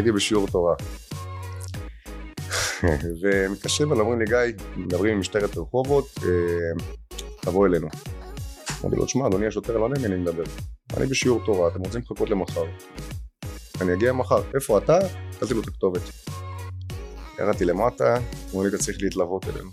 [0.00, 0.74] הייתי בשיעור תורה.
[3.22, 6.84] ומתקשרים אליי, אומרים לי, גיא, מדברים עם משטרת רחובות, אה,
[7.40, 7.88] תבוא אלינו.
[8.80, 10.42] אמרתי לו, תשמע, אדוני השוטר, לא מי אני מדבר.
[10.96, 12.64] אני בשיעור תורה, אתם רוצים לחכות למחר.
[13.80, 14.42] אני אגיע מחר.
[14.54, 14.98] איפה אתה?
[15.32, 16.02] נתתי לו את הכתובת.
[17.38, 18.16] ירדתי למטה,
[18.50, 19.70] אמרו לי, אתה צריך להתלוות אלינו.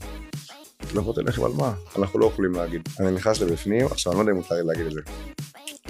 [0.83, 1.73] להתלוות אליכם על מה?
[1.97, 2.89] אנחנו לא יכולים להגיד.
[2.99, 5.01] אני נכנס לבפנים, עכשיו אני לא יודע אם מותר לי להגיד את זה.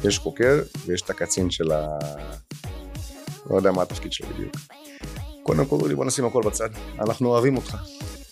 [0.03, 1.87] יש חוקר ויש את הקצין של ה...
[3.49, 4.55] לא יודע מה התפקיד שלו בדיוק.
[5.43, 6.69] קודם כל אמרו לי בוא נשים הכל בצד,
[6.99, 7.77] אנחנו אוהבים אותך.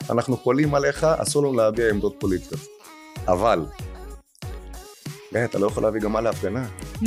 [0.09, 2.61] אנחנו חולים עליך, אסור לנו להביע עמדות פוליטיות.
[3.27, 3.65] אבל,
[5.33, 6.67] גיא, אתה לא יכול להביא גמל להפגנה.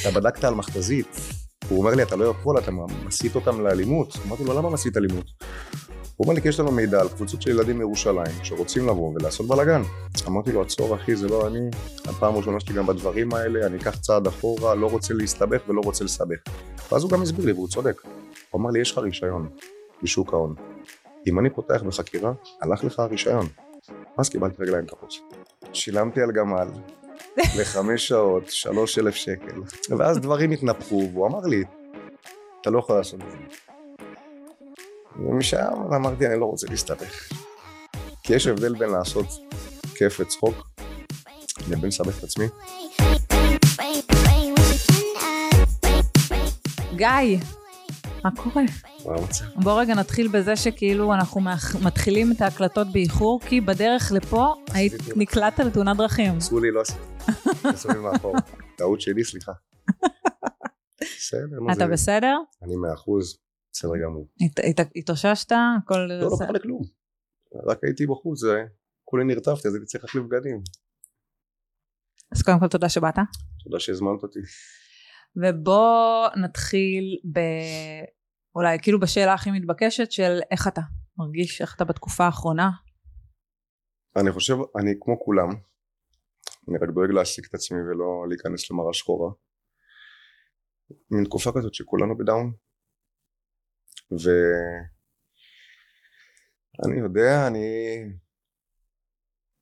[0.00, 1.16] אתה בדקת על מכתזית.
[1.68, 2.70] הוא אומר לי, אתה לא יכול, אתה
[3.06, 4.16] מסית אותם לאלימות.
[4.26, 5.26] אמרתי לו, למה מסית אלימות?
[6.18, 9.46] הוא אומר לי, כי יש לנו מידע על קבוצות של ילדים מירושלים שרוצים לבוא ולעשות
[9.46, 9.82] בלאגן.
[10.26, 11.70] אמרתי לו, עצור אחי, זה לא אני,
[12.04, 16.04] הפעם הראשונה שלי גם בדברים האלה, אני אקח צעד אחורה, לא רוצה להסתבך ולא רוצה
[16.04, 16.38] לסבך.
[16.92, 18.02] ואז הוא גם הסביר לי, והוא צודק.
[18.50, 19.48] הוא אמר לי, יש לך רישיון
[20.02, 20.54] בשוק ההון.
[21.26, 23.46] אם אני פותח בחקירה, הלך לך הרישיון.
[24.18, 25.20] אז קיבלתי רגליים קפוץ.
[25.72, 26.68] שילמתי על גמל
[27.58, 29.60] לחמש שעות, שלוש אלף שקל.
[29.98, 31.64] ואז דברים התנפחו, והוא אמר לי,
[32.60, 33.67] אתה לא יכול לעשות את זה.
[35.18, 35.56] ומשם
[35.96, 37.28] אמרתי, אני לא רוצה להסתבך.
[38.22, 39.26] כי יש הבדל בין לעשות
[39.94, 40.54] כיף וצחוק
[41.70, 42.46] לבין לסבך את עצמי.
[46.96, 47.38] גיא,
[48.24, 48.62] מה קורה?
[49.56, 51.40] בוא רגע נתחיל בזה שכאילו אנחנו
[51.82, 54.92] מתחילים את ההקלטות באיחור, כי בדרך לפה היית.
[55.16, 56.36] נקלעת לתאונת דרכים.
[56.36, 56.98] עשו לי, לא עשיתי.
[57.74, 58.34] עשו לי מאחור.
[58.76, 59.52] טעות שלי, סליחה.
[61.00, 62.36] בסדר, נו, אתה זה- בסדר?
[62.62, 63.38] אני מאה אחוז,
[63.72, 64.28] בסדר גמור.
[64.44, 65.52] הת- הת- התאוששת?
[65.52, 66.36] הכל לא, לא?
[66.38, 66.82] קרה לכלום.
[67.68, 68.64] רק הייתי בחוץ, זה-
[69.04, 70.62] כולי נרטבתי, אז הייתי צריך להחליף בגדים.
[72.32, 73.14] אז קודם כל תודה שבאת.
[73.64, 74.38] תודה שהזמנת אותי.
[75.36, 77.38] ובוא נתחיל ב...
[78.54, 80.80] אולי כאילו בשאלה הכי מתבקשת של איך אתה
[81.18, 82.70] מרגיש, איך אתה בתקופה האחרונה.
[84.16, 85.48] אני חושב, אני כמו כולם,
[86.68, 89.30] אני רק דואג להעסיק את עצמי ולא להיכנס למראה שחורה.
[91.10, 92.52] מין תקופה כזאת שכולנו בדאון.
[94.10, 94.90] ואני
[97.00, 97.68] יודע, אני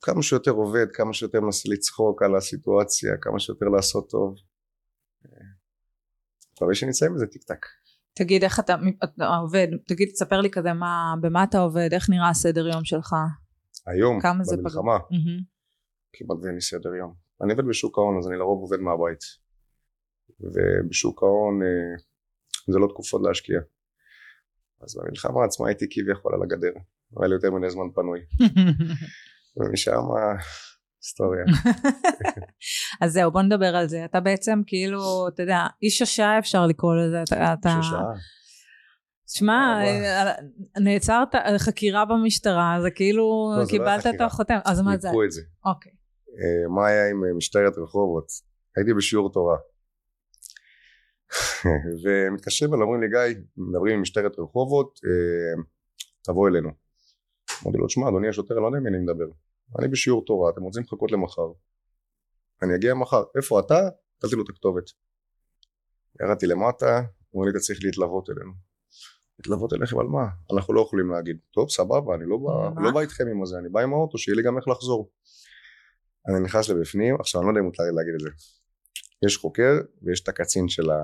[0.03, 4.35] כמה שיותר עובד, כמה שיותר מנסה לצחוק על הסיטואציה, כמה שיותר לעשות טוב.
[6.53, 7.67] מקווה שנצא מזה טיק טק.
[8.15, 8.77] תגיד איך אתה,
[9.41, 13.15] עובד, תגיד תספר לי כזה מה, במה אתה עובד, איך נראה הסדר יום שלך.
[13.87, 15.41] היום, כמה במלחמה, מהמם.
[16.13, 17.15] כמעט ואין לי סדר יום.
[17.43, 19.21] אני עובד בשוק ההון אז אני לרוב עובד מהבית.
[20.41, 21.97] ובשוק ההון אה,
[22.73, 23.61] זה לא תקופות להשקיע.
[24.83, 26.73] אז במלחמה עצמה הייתי כביכול על הגדר.
[27.13, 28.21] לא היה לי יותר מדי זמן פנוי.
[29.57, 30.01] ומשם
[31.03, 31.45] היסטוריה.
[33.03, 36.97] אז זהו בוא נדבר על זה אתה בעצם כאילו אתה יודע איש השעה אפשר לקרוא
[36.97, 37.79] לזה אתה, אתה...
[37.83, 38.03] ששעה.
[39.29, 40.35] שמע אה, אה,
[40.81, 44.21] נעצרת אה, חקירה במשטרה זה כאילו לא, לא קיבלת את.
[44.21, 45.43] החותם אז מה זה ניפחו את זה.
[45.65, 45.93] אוקיי
[46.39, 48.27] אה, מה היה עם אה, משטרת רחובות?
[48.77, 49.57] הייתי בשיעור תורה.
[52.05, 55.63] ומתקשרים אליי, אומרים לי גיא, מדברים עם משטרת רחובות, אה,
[56.25, 56.71] תבוא אלינו.
[57.63, 59.27] אמרתי לו, תשמע, אדוני השוטר, אני לא יודע עם מי אני מדבר.
[59.79, 61.53] אני בשיעור תורה, אתם רוצים לחכות למחר.
[62.63, 63.23] אני אגיע מחר.
[63.37, 63.89] איפה אתה?
[64.25, 64.85] נתתי לו את הכתובת.
[66.21, 67.03] ירדתי למטה,
[67.35, 68.53] אמרו לי, אתה צריך להתלוות אלינו.
[69.39, 70.27] להתלוות אליכם על מה?
[70.53, 71.37] אנחנו לא יכולים להגיד.
[71.51, 72.81] טוב, סבבה, אני לא בא?
[72.83, 75.11] לא בא איתכם עם הזה, אני בא עם האוטו, שיהיה לי גם איך לחזור.
[76.29, 78.29] אני נכנס לבפנים, עכשיו אני לא יודע אם מותר לי להגיד את זה.
[79.27, 79.73] יש חוקר
[80.03, 80.97] ויש את הקצין של ה...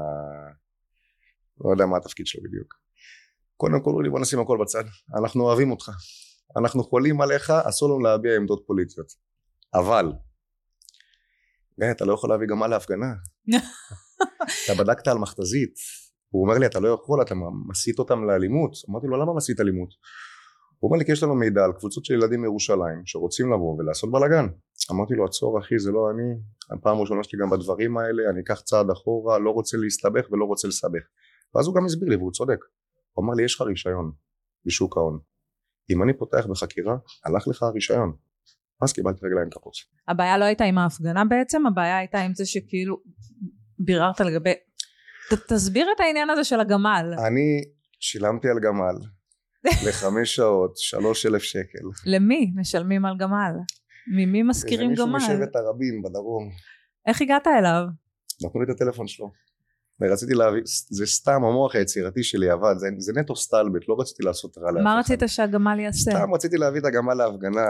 [1.64, 2.74] לא יודע מה התפקיד שלו בדיוק.
[3.56, 4.84] קודם כל אמרו לי בוא נשים הכל בצד,
[5.18, 5.90] אנחנו אוהבים אותך.
[6.56, 9.06] אנחנו חולים עליך, אסור לנו להביע עמדות פוליטיות.
[9.74, 10.12] אבל,
[11.80, 13.12] גיא, אתה לא יכול להביא גמל להפגנה.
[14.64, 15.74] אתה בדקת על מכתזית.
[16.28, 17.34] הוא אומר לי, אתה לא יכול, אתה
[17.68, 18.72] מסית אותם לאלימות.
[18.90, 19.88] אמרתי לו, למה מסית אלימות?
[20.82, 24.10] הוא אומר לי, כי יש לנו מידע על קבוצות של ילדים מירושלים שרוצים לבוא ולעשות
[24.10, 24.46] בלאגן.
[24.90, 26.28] אמרתי לו, עצור אחי, זה לא אני,
[26.70, 30.68] הפעם הראשונה שלי גם בדברים האלה, אני אקח צעד אחורה, לא רוצה להסתבך ולא רוצה
[30.68, 31.04] לסבך.
[31.54, 32.58] ואז הוא גם הסביר לי, והוא צודק.
[33.12, 34.12] הוא אמר לי, יש לך רישיון
[34.66, 35.18] בשוק ההון.
[35.90, 38.12] אם אני פותח בחקירה, הלך לך הרישיון.
[38.82, 39.74] אז קיבלתי רגליים קפוץ.
[40.08, 42.96] הבעיה לא הייתה עם ההפגנה בעצם הבעיה הייתה עם זה שכאילו
[43.78, 44.54] ביררת לגבי
[45.30, 47.64] ת, תסביר את העניין הזה של הגמל אני
[48.00, 48.96] שילמתי על גמל
[49.64, 51.84] לחמש שעות, שלוש אלף שקל.
[52.06, 53.52] למי משלמים על גמל
[54.16, 56.50] ממי משכירים גמל מישהו משבט הרבים בדרום.
[57.06, 57.82] איך הגעת אליו
[58.44, 59.30] נתנו לי את הטלפון שלו.
[60.00, 60.60] ורציתי להביא,
[60.90, 64.74] זה סתם המוח היצירתי שלי עבד, זה, זה נטו סטלבט, לא רציתי לעשות רע לאף
[64.74, 64.84] אחד.
[64.84, 67.66] מה רצית שהגמל יעשה סתם רציתי להביא את הגמל להפגנה,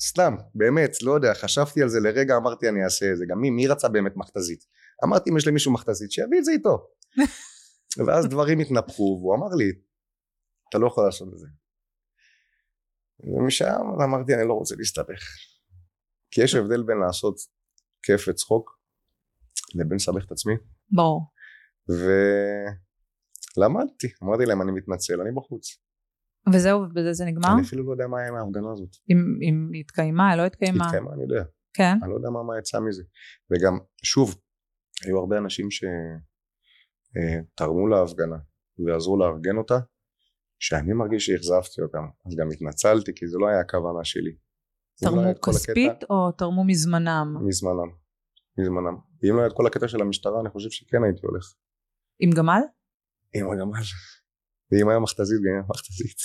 [0.00, 3.50] סתם, באמת, לא יודע, חשבתי על זה לרגע, אמרתי אני אעשה את זה, גם מי,
[3.50, 4.64] מי רצה באמת מכתזית?
[5.04, 6.78] אמרתי אם יש למישהו מכתזית, שיביא את זה איתו.
[8.06, 9.72] ואז דברים התנפחו והוא אמר לי
[10.70, 11.46] אתה לא יכול לעשות את זה.
[13.20, 15.22] ומשם אמרתי אני לא רוצה להסתבך.
[16.30, 17.36] כי יש הבדל בין לעשות
[18.02, 18.80] כיף וצחוק
[19.74, 20.54] לבין לסבך את עצמי.
[20.90, 21.22] ברור.
[23.56, 24.08] ולמדתי.
[24.22, 25.78] אמרתי להם אני מתנצל אני בחוץ.
[26.54, 27.52] וזהו, ובזה זה נגמר?
[27.54, 28.96] אני אפילו לא יודע מה היה מההפגנה הזאת.
[29.10, 30.84] אם, אם התקיימה, לא התקיימה?
[30.84, 31.44] התקיימה אני יודע.
[31.74, 31.98] כן.
[32.02, 33.02] אני לא יודע מה, מה יצא מזה.
[33.50, 34.40] וגם שוב
[35.04, 35.68] היו הרבה אנשים
[37.54, 38.36] שתרמו להפגנה
[38.86, 39.78] ועזרו לארגן אותה
[40.60, 44.30] שאני מרגיש שאכזבתי אותם אז גם התנצלתי כי זה לא היה הכוונה שלי.
[45.02, 47.36] לא תרמו כל כספית הקטע, או תרמו מזמנם?
[47.46, 47.90] מזמנם.
[48.58, 48.96] מזמנם.
[49.24, 51.44] אם לא היה את כל הקטע של המשטרה אני חושב שכן הייתי הולך.
[52.20, 52.60] עם גמל?
[53.34, 53.80] עם הגמל.
[54.72, 56.16] ואם היה מכתזית גם היה מכתזית.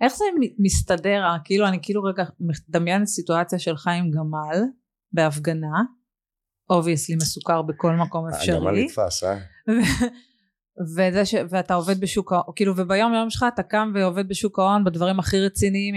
[0.00, 0.24] איך זה
[0.58, 1.22] מסתדר?
[1.44, 4.64] כאילו, אני כאילו רגע מדמיינת סיטואציה שלך עם גמל
[5.12, 5.82] בהפגנה,
[6.70, 9.38] obviously מסוקר בכל מקום הגמל אפשרי, נתפס אה
[10.80, 11.34] וזה ש...
[11.50, 15.40] ואתה עובד בשוק ההון, כאילו, וביום יום שלך אתה קם ועובד בשוק ההון בדברים הכי
[15.40, 15.94] רציניים,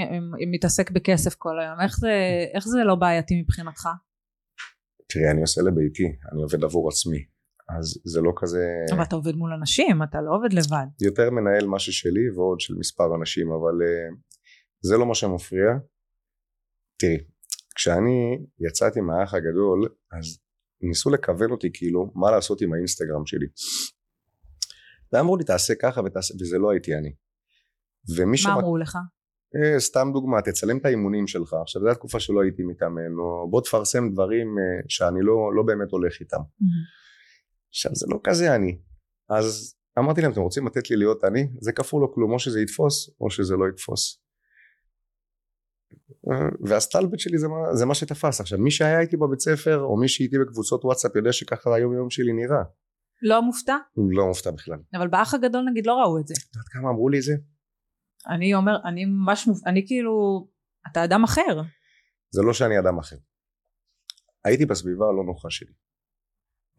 [0.52, 2.14] מתעסק בכסף כל היום, איך זה,
[2.54, 3.88] איך זה לא בעייתי מבחינתך?
[5.10, 7.26] תראי אני עושה לביתי אני עובד עבור עצמי
[7.80, 10.86] אז זה לא כזה אבל אתה עובד מול אנשים, אתה לא עובד לבד.
[11.02, 14.16] יותר מנהל משהו שלי ועוד של מספר אנשים אבל uh,
[14.82, 15.70] זה לא מה שמפריע
[17.00, 17.18] תראי
[17.76, 20.40] כשאני יצאתי מהאח הגדול אז
[20.82, 23.48] ניסו לכוון אותי כאילו מה לעשות עם האינסטגרם שלי
[25.14, 27.14] ואמרו לי תעשה ככה ותעשה וזה לא הייתי אני.
[28.56, 28.98] מה אמרו לך?
[29.56, 31.54] אה, סתם דוגמה תצלם את האימונים שלך.
[31.62, 35.92] עכשיו זו התקופה שלא הייתי מתאמן או בוא תפרסם דברים אה, שאני לא, לא באמת
[35.92, 36.42] הולך איתם.
[37.70, 38.78] עכשיו זה לא כזה אני.
[39.30, 41.48] אז אמרתי להם אתם רוצים לתת לי להיות אני?
[41.62, 44.22] זה כפול או כלום או שזה יתפוס או שזה לא יתפוס.
[46.32, 48.42] אה, והסטלבט שלי זה מה, זה מה שתפס.
[48.42, 52.10] עכשיו מי שהיה איתי בבית ספר או מי שאיתי בקבוצות וואטסאפ יודע שככה היום יום
[52.10, 52.64] שלי נראה
[53.22, 53.78] לא מופתע?
[54.18, 56.34] לא מופתע בכלל אבל באח הגדול נגיד לא ראו את זה.
[56.34, 57.34] את יודעת כמה אמרו לי את זה?
[58.28, 60.48] אני אומר, אני ממש מופתע, אני כאילו,
[60.92, 61.62] אתה אדם אחר.
[62.30, 63.16] זה לא שאני אדם אחר
[64.46, 65.74] הייתי בסביבה הלא נוחה שלי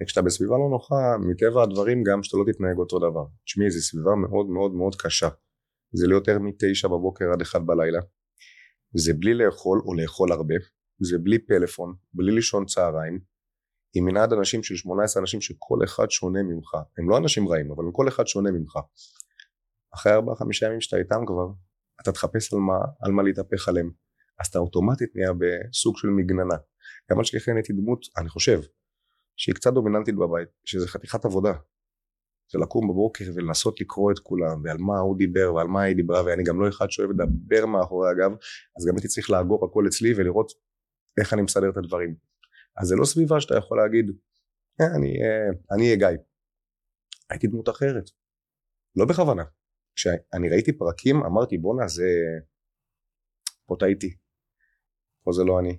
[0.02, 4.14] וכשאתה בסביבה לא נוחה מטבע הדברים גם שאתה לא תתנהג אותו דבר תשמעי זו סביבה
[4.14, 5.28] מאוד מאוד מאוד קשה
[5.92, 8.00] זה לא יותר מתשע בבוקר עד אחד בלילה
[8.94, 10.54] זה בלי לאכול או לאכול הרבה
[10.98, 13.20] זה בלי פלאפון בלי לישון צהריים
[13.94, 16.74] עם מנעד אנשים של 18 אנשים שכל אחד שונה ממך.
[16.98, 18.78] הם לא אנשים רעים אבל כל אחד שונה ממך.
[19.94, 21.46] אחרי ארבעה חמישה ימים שאתה איתם כבר
[22.02, 23.90] אתה תחפש על מה, על מה להתהפך עליהם.
[24.40, 26.56] אז אתה אוטומטית נהיה בסוג של מגננה.
[27.10, 28.60] גם על שכן הייתי דמות אני חושב
[29.36, 31.52] שהיא קצת דומיננטית בבית שזה חתיכת עבודה.
[32.52, 36.24] זה לקום בבוקר ולנסות לקרוא את כולם ועל מה הוא דיבר ועל מה היא דיברה
[36.24, 38.32] ואני גם לא אחד שאוהב לדבר מאחורי הגב
[38.76, 40.52] אז גם הייתי צריך לאגור הכל אצלי ולראות
[41.20, 42.14] איך אני מסדר את הדברים
[42.80, 44.06] אז זה לא סביבה שאתה יכול להגיד
[44.80, 46.22] אה, אני אה, אני אהיה גיא.
[47.30, 48.04] הייתי דמות אחרת.
[48.96, 49.42] לא בכוונה.
[49.94, 52.08] כשאני ראיתי פרקים אמרתי בואנה זה
[53.66, 54.16] פה טעיתי.
[55.24, 55.78] פה זה לא אני.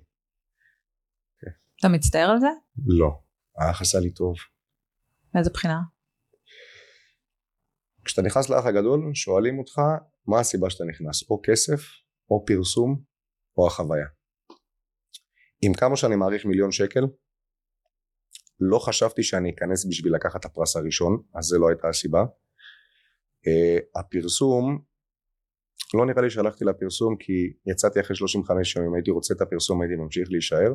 [1.80, 2.46] אתה מצטער על זה?
[2.86, 3.10] לא.
[3.56, 4.34] האח עשה לי טוב.
[5.34, 5.78] מאיזה בחינה?
[8.04, 9.78] כשאתה נכנס לאח הגדול שואלים אותך
[10.26, 11.30] מה הסיבה שאתה נכנס?
[11.30, 11.80] או כסף
[12.30, 13.02] או פרסום
[13.56, 14.06] או החוויה
[15.66, 17.04] עם כמה שאני מעריך מיליון שקל
[18.60, 22.22] לא חשבתי שאני אכנס בשביל לקחת את הפרס הראשון אז זה לא הייתה הסיבה.
[22.22, 24.84] uh, הפרסום
[25.94, 27.32] לא נראה לי שהלכתי לפרסום כי
[27.66, 30.72] יצאתי אחרי 35 יום אם הייתי רוצה את הפרסום הייתי ממשיך להישאר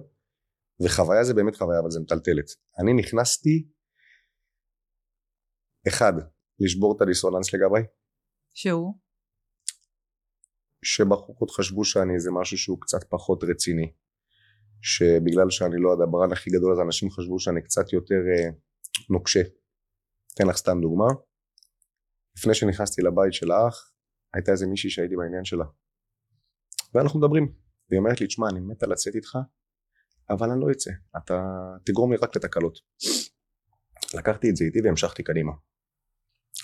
[0.83, 2.45] וחוויה זה באמת חוויה אבל זה מטלטלת.
[2.79, 3.67] אני נכנסתי
[5.87, 6.13] אחד
[6.59, 7.83] לשבור את הדיסוננס לגביי
[8.53, 8.93] שהוא?
[10.83, 13.91] שבחורות חשבו שאני איזה משהו שהוא קצת פחות רציני
[14.81, 18.49] שבגלל שאני לא הדברן הכי גדול אז אנשים חשבו שאני קצת יותר אה,
[19.09, 19.41] נוקשה.
[20.33, 21.05] אתן לך סתם דוגמה.
[22.37, 23.91] לפני שנכנסתי לבית של האח
[24.33, 25.65] הייתה איזה מישהי שהייתי בעניין שלה.
[26.93, 27.53] ואנחנו מדברים.
[27.89, 29.37] והיא אומרת לי תשמע אני מתה לצאת איתך
[30.29, 30.91] אבל אני לא אצא.
[31.17, 31.41] אתה
[31.85, 32.79] תגרום לי רק לתקלות.
[34.13, 35.51] לקחתי את זה איתי והמשכתי קדימה.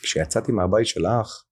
[0.01, 1.45] כשיצאתי מהבית של האח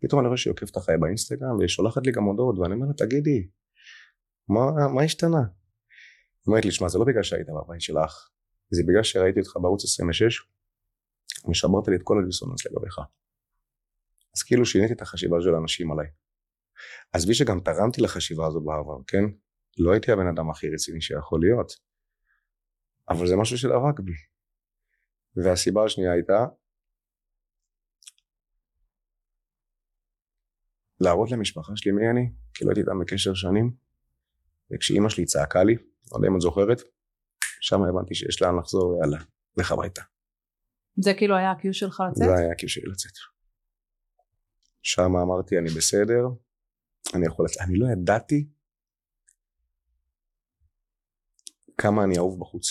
[0.00, 2.92] פתאום אני רואה שהיא עוקבת אחריי באינסטגרם והיא שולחת לי גם הודעות ואני אומר לה
[2.94, 3.48] תגידי
[4.48, 5.42] מה, מה השתנה?
[6.42, 8.30] היא אומרת לי שמע זה לא בגלל שהיית בבית של האח
[8.70, 10.42] זה בגלל שראיתי אותך בערוץ 26
[11.50, 12.98] ושברת לי את כל הדיסוננס לגביך.
[14.36, 16.06] אז כאילו שיניתי את החשיבה של האנשים עליי.
[17.12, 19.24] עזבי שגם תרמתי לחשיבה הזאת בעבר כן?
[19.78, 21.72] לא הייתי הבן אדם הכי רציני שיכול להיות
[23.08, 24.12] אבל זה משהו שדבק בי.
[25.36, 26.46] והסיבה השנייה הייתה
[31.00, 33.72] להראות למשפחה שלי מי אני כי לא הייתי איתם בקשר שנים
[34.70, 35.76] וכשאימא שלי צעקה לי
[36.10, 36.80] לא יודע אם את זוכרת
[37.60, 39.18] שם הבנתי שיש לאן לחזור ויאללה
[39.56, 40.02] לך הביתה
[40.96, 42.28] זה כאילו היה ה-Q שלך לצאת?
[42.28, 43.12] זה היה ה-Q שלי לצאת.
[44.82, 46.22] שם אמרתי אני בסדר,
[47.14, 47.62] אני יכול לצאת.
[47.68, 48.48] אני לא ידעתי
[51.78, 52.64] כמה אני אהוב בחוץ.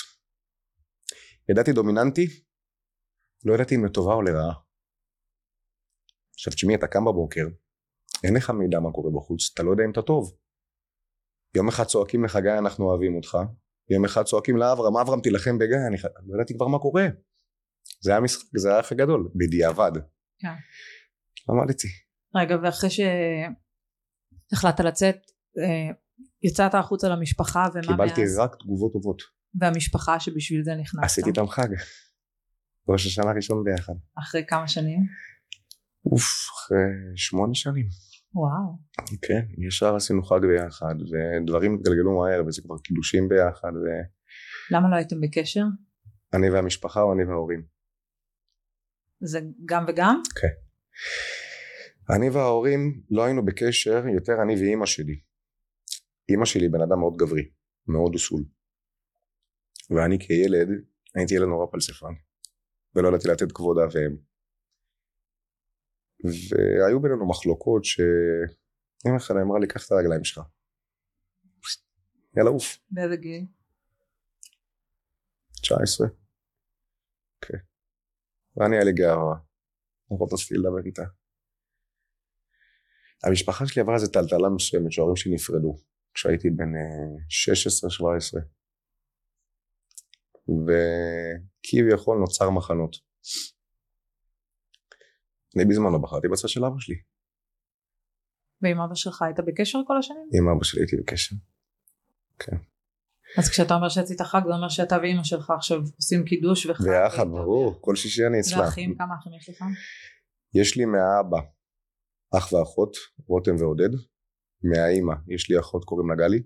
[1.50, 2.26] ידעתי דומיננטי,
[3.46, 4.54] לא ידעתי אם לטובה או לרעה.
[6.34, 7.46] עכשיו תשמעי, אתה קם בבוקר,
[8.24, 10.38] אין לך מידע מה קורה בחוץ, אתה לא יודע אם אתה טוב.
[11.56, 13.38] יום אחד צועקים לך גיא אנחנו אוהבים אותך,
[13.90, 15.98] יום אחד צועקים לאברהם אברהם תילחם בגיא, אני.
[16.28, 17.08] לא ידעתי כבר מה קורה.
[18.02, 19.92] זה היה משחק, זה היה האח הגדול, בדיעבד.
[20.40, 20.54] כן.
[21.50, 21.88] למדתי.
[22.36, 22.90] רגע ואחרי
[24.52, 25.16] שהחלטת לצאת
[25.58, 25.90] אה,
[26.44, 28.40] יצאת החוצה למשפחה ומה קיבלתי מאז?
[28.40, 29.22] רק תגובות טובות.
[29.60, 31.04] והמשפחה שבשביל זה נכנסת?
[31.04, 31.68] עשיתי איתם חג.
[32.90, 33.94] ראש השנה ראשון ביחד.
[34.20, 35.00] אחרי כמה שנים?
[36.06, 36.78] אוף, אחרי
[37.16, 37.86] שמונה שנים.
[38.34, 38.78] וואו.
[39.22, 43.72] כן, ישר עשינו חג ביחד, ודברים התגלגלו מהר, וזה כבר קידושים ביחד,
[44.72, 45.66] למה לא הייתם בקשר?
[46.34, 47.66] ואני והמשפחה או אני וההורים.
[49.22, 50.22] זה גם וגם?
[52.16, 55.20] אני וההורים לא היינו בקשר, יותר אני ואימא שלי.
[56.30, 57.50] אימא שלי בן אדם מאוד גברי,
[57.88, 58.44] מאוד אוסול.
[59.90, 60.68] ואני כילד,
[61.16, 62.14] הייתי ילד נורא פלספן,
[62.96, 64.31] ולא ידעתי לתת כבוד אב ואם.
[66.24, 70.42] והיו בינינו מחלוקות שאמא אחד אמרה לי, קח את הרגליים שלך.
[72.38, 73.46] יאללה עוף, באיזה גיל?
[75.62, 76.08] 19.
[77.42, 77.58] כן.
[78.58, 79.36] ואני היה לי גאווה.
[80.12, 81.04] לפחות רציתי לדבר איתה.
[83.24, 85.78] המשפחה שלי עברה איזה טלטלה מסוימת שההורים שלי נפרדו
[86.14, 87.16] כשהייתי בן אה,
[88.38, 88.42] 16-17
[90.66, 92.96] וכביכול נוצר מחנות.
[95.56, 96.96] אני בזמנו בחרתי בצד של אבא שלי.
[98.62, 100.30] ועם אבא שלך היית בקשר כל השנים?
[100.34, 101.36] עם אבא שלי הייתי בקשר.
[103.38, 106.84] אז כשאתה אומר שעשית חג זה אומר שאתה ואימא שלך עכשיו עושים קידוש וחג.
[106.84, 108.60] ביחד, ברור, כל שישי אני אצלה.
[108.60, 109.64] ואחים, כמה אחים יש לך?
[110.54, 111.40] יש לי מהאבא
[112.38, 112.92] אח ואחות,
[113.28, 113.90] רותם ועודד.
[114.64, 116.44] מהאימא יש לי אחות קוראים לה גלי.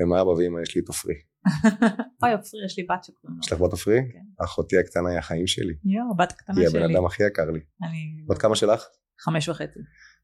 [0.00, 1.14] ומאבא ואימא יש לי את עופרי.
[2.22, 3.40] אוי עופרי יש לי בת שקוראים לה.
[3.44, 3.98] יש לך בת עופרי?
[4.12, 4.44] כן.
[4.44, 5.74] אחותי הקטנה היא החיים שלי.
[5.84, 6.84] יואו בת קטנה היא שלי.
[6.84, 7.60] הבן אדם הכי יקר לי.
[7.82, 8.84] אני בת כמה שלך?
[9.20, 9.78] חמש וחצי.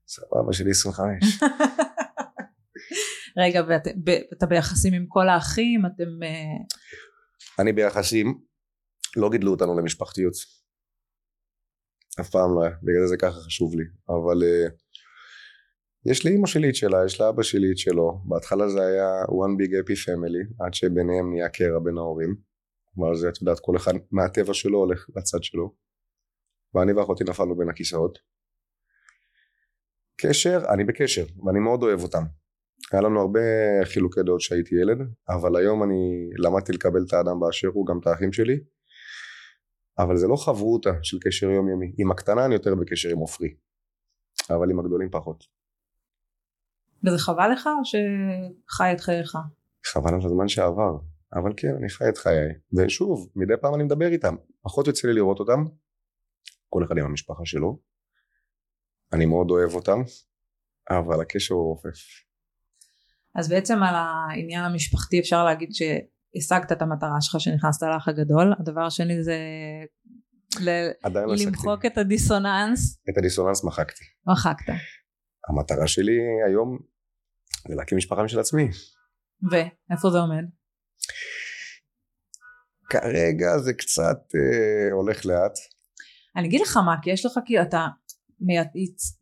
[0.07, 1.25] סבבה, שלי 25.
[3.39, 6.57] רגע ואתה ביחסים עם כל האחים אתם אה,
[7.59, 8.41] אני ביחסים,
[9.17, 10.33] לא גידלו אותנו למשפחתיות.
[12.21, 13.85] אף פעם לא היה, בגלל זה זה ככה חשוב לי.
[14.09, 14.73] אבל uh,
[16.11, 18.21] יש לאימא שלי את שלה, יש לאבא שלי את שלו.
[18.25, 22.37] בהתחלה זה היה one big happy family, עד שביניהם נהיה קרע בין ההורים.
[22.99, 25.75] ואז את יודעת, כל אחד מהטבע שלו הולך לצד שלו.
[26.75, 28.19] ואני ואחותי נפלנו בין הכיסאות.
[30.21, 32.23] קשר, אני בקשר, ואני מאוד אוהב אותם.
[32.93, 33.41] היה לנו הרבה
[33.85, 34.99] חילוקי דעות כשהייתי ילד,
[35.29, 38.61] אבל היום אני למדתי לקבל את האדם באשר הוא, גם את האחים שלי,
[39.99, 41.93] אבל זה לא חברותא של קשר יומיומי.
[41.99, 43.55] עם הקטנה אני יותר בקשר עם עופרי,
[44.51, 45.56] אבל עם הגדולים פחות.
[47.05, 49.37] וזה חבל לך או שחי את חייך?
[49.87, 50.97] חבל על הזמן שעבר,
[51.35, 52.49] אבל כן, אני חי את חיי.
[52.77, 54.37] ושוב, מדי פעם אני מדבר איתם.
[54.63, 55.65] פחות יוצא לי לראות אותם,
[56.69, 57.79] כל אחד עם המשפחה שלו.
[59.13, 59.99] אני מאוד אוהב אותם,
[60.91, 61.99] אבל הקשר הוא רופף.
[63.35, 68.81] אז בעצם על העניין המשפחתי אפשר להגיד שהשגת את המטרה שלך שנכנסת לאח הגדול הדבר
[68.81, 69.39] השני זה
[70.61, 71.35] ל- לא.
[71.47, 74.05] למחוק את הדיסוננס את הדיסוננס מחקתי.
[74.27, 74.73] מחקת
[75.49, 76.79] המטרה שלי היום
[77.69, 78.69] זה להקים משפחה משל עצמי.
[79.51, 80.45] ואיפה זה עומד?
[82.91, 85.53] כרגע זה קצת אה, הולך לאט.
[86.37, 87.87] אני אגיד לך מה כי יש לך כאילו אתה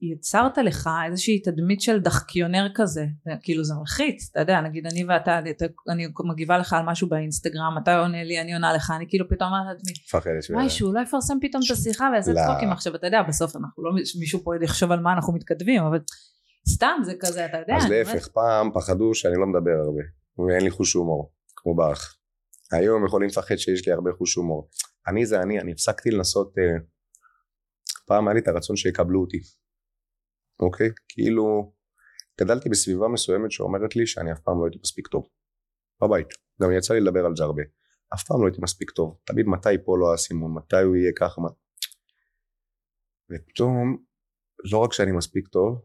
[0.01, 5.05] יצרת לך איזושהי תדמית של דחקיונר כזה זה, כאילו זה מלחיץ אתה יודע נגיד אני
[5.05, 9.05] ואתה אתה, אני מגיבה לך על משהו באינסטגרם אתה עונה לי אני עונה לך אני
[9.09, 10.57] כאילו פתאום אומרת לעצמי.
[10.57, 12.41] וואי שהוא לא יפרסם פתאום את השיחה ויעשה לא.
[12.47, 13.91] צחוקים עכשיו אתה יודע בסוף אנחנו לא
[14.21, 15.99] מישהו פה יחשוב על מה אנחנו מתכתבים אבל
[16.69, 20.03] סתם זה כזה אתה יודע אז להפך, פעם פחדו שאני לא מדבר הרבה,
[20.39, 22.17] ואין לי חוש הומור, כמו באח.
[22.73, 24.69] היום יכולים לפחד שיש לי הרבה חוש הומור.
[25.09, 26.79] אני זה אני, אני הפסקתי לנסות, אה,
[28.05, 29.39] פעם היה לי את הרצון שיקבלו אותי,
[30.61, 30.91] אוקיי?
[31.09, 31.73] כאילו,
[32.41, 35.29] גדלתי בסביבה מסוימת שאומרת לי שאני אף פעם לא הייתי מספיק טוב.
[36.03, 36.29] בבית,
[36.63, 37.63] גם יצא לי לדבר על זה הרבה.
[38.15, 41.41] אף פעם לא הייתי מספיק טוב, תמיד מתי פה לא האסימון, מתי הוא יהיה ככה.
[43.31, 43.97] ופתאום,
[44.73, 45.85] לא רק שאני מספיק טוב,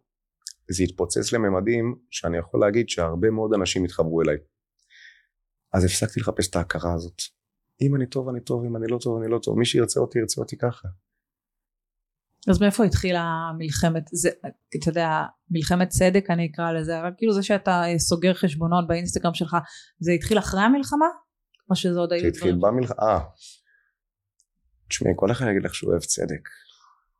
[0.72, 4.38] זה התפוצץ לממדים שאני יכול להגיד שהרבה מאוד אנשים התחברו אליי.
[5.74, 7.22] אז הפסקתי לחפש את ההכרה הזאת.
[7.82, 10.20] אם אני טוב אני טוב, אם אני לא טוב אני לא טוב, מי שירצה אותי
[10.20, 10.88] ירצה אותי ככה.
[12.48, 14.30] אז מאיפה התחילה מלחמת זה
[14.78, 19.58] אתה יודע מלחמת צדק אני אקרא לזה אבל כאילו זה שאתה סוגר חשבונות באינסטגרם שלך
[20.00, 21.06] זה התחיל אחרי המלחמה?
[21.70, 22.76] או שזה עוד היו זה התחיל דברים?
[22.76, 23.20] במלחמה, אה.
[24.90, 26.50] תשמעי, כל אחד יגיד לך שהוא אוהב צדק.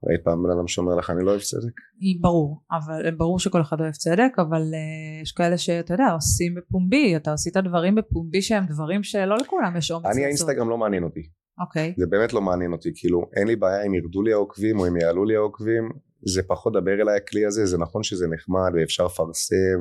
[0.04, 1.74] ראית פעם בן אדם שאומר לך אני לא אוהב צדק?
[2.22, 7.16] ברור, אבל ברור שכל אחד אוהב צדק, אבל uh, יש כאלה שאתה יודע, עושים בפומבי,
[7.16, 11.30] אתה עשית דברים בפומבי שהם דברים שלא לכולם יש אומץ אני האינסטגרם לא מעניין אותי.
[11.60, 11.94] אוקיי.
[11.98, 14.98] זה באמת לא מעניין אותי, כאילו אין לי בעיה אם ירדו לי העוקבים או אם
[14.98, 15.90] יעלו לי העוקבים,
[16.26, 19.80] זה פחות דבר אליי הכלי הזה, זה נכון שזה נחמד ואפשר לפרסם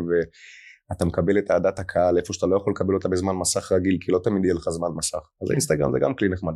[0.90, 4.12] ואתה מקבל את אהדת הקהל איפה שאתה לא יכול לקבל אותה בזמן מסך רגיל, כי
[4.12, 6.54] לא תמיד יהיה לך זמן מסך, אז האינסטגרם זה גם כלי נחמד.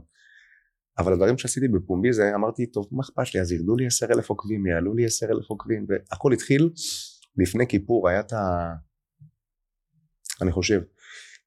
[0.98, 4.30] אבל הדברים שעשיתי בפומבי זה אמרתי טוב מה אכפת לי אז ירדו לי עשר אלף
[4.30, 6.70] עוקבים יעלו לי עשר אלף עוקבים והכל התחיל
[7.36, 8.72] לפני כיפור היה את ה...
[10.42, 10.82] אני חושב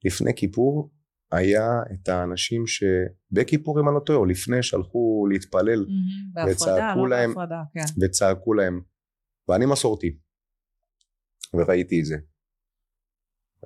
[0.05, 0.91] לפני כיפור
[1.32, 5.86] היה את האנשים שבכיפור אם אני לא טועה או לפני שהלכו להתפלל
[6.34, 8.05] בהפרדה, וצעקו לא להם- בהפרדה, כן.
[8.05, 8.82] וצעקו להם
[9.50, 10.17] ואני מסורתי.
[11.53, 12.15] וראיתי את זה.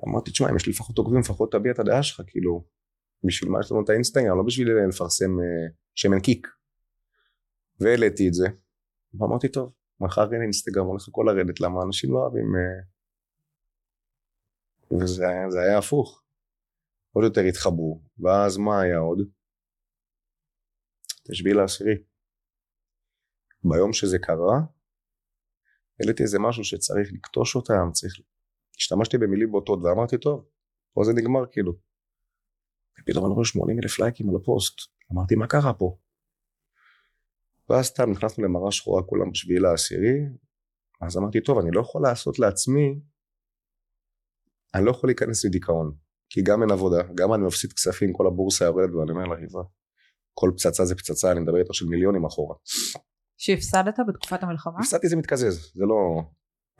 [0.07, 2.65] אמרתי תשמע אם יש לי לפחות עוקבים לפחות תביע את הדעה שלך כאילו
[3.23, 4.37] בשביל מה יש לנו את האינסטגרם?
[4.37, 6.47] לא בשביל לפרסם אה, שמן קיק.
[7.79, 8.47] והעליתי את זה
[9.13, 12.81] ואמרתי טוב מחר אין אינסטגרם הולך הכל לרדת למה אנשים לא אוהבים אה,
[15.03, 16.23] וזה היה, היה הפוך
[17.11, 19.19] עוד יותר התחברו ואז מה היה עוד?
[21.23, 21.95] את לעשירי.
[23.63, 24.59] ביום שזה קרה
[25.99, 28.13] העליתי איזה משהו שצריך לקטוש אותם צריך
[28.77, 30.45] השתמשתי במילים בוטות ואמרתי טוב
[30.93, 31.73] פה זה נגמר כאילו.
[32.99, 34.75] ופתאום אני רואה 80 אלף לייקים על הפוסט.
[35.13, 35.97] אמרתי מה קרה פה?
[37.69, 40.19] ואז סתם נכנסנו למראה שחורה כולם בשביעי לעשירי.
[41.01, 42.99] אז אמרתי טוב אני לא יכול לעשות לעצמי
[44.75, 45.95] אני לא יכול להיכנס לדיכאון
[46.29, 49.61] כי גם אין עבודה גם אני מפסיד כספים כל הבורסה יורדת ואני אומר לה יבה
[50.33, 52.55] כל פצצה זה פצצה אני מדבר איתו של מיליונים אחורה.
[53.37, 54.79] שהפסדת בתקופת המלחמה?
[54.79, 56.21] הפסדתי זה מתקזז זה לא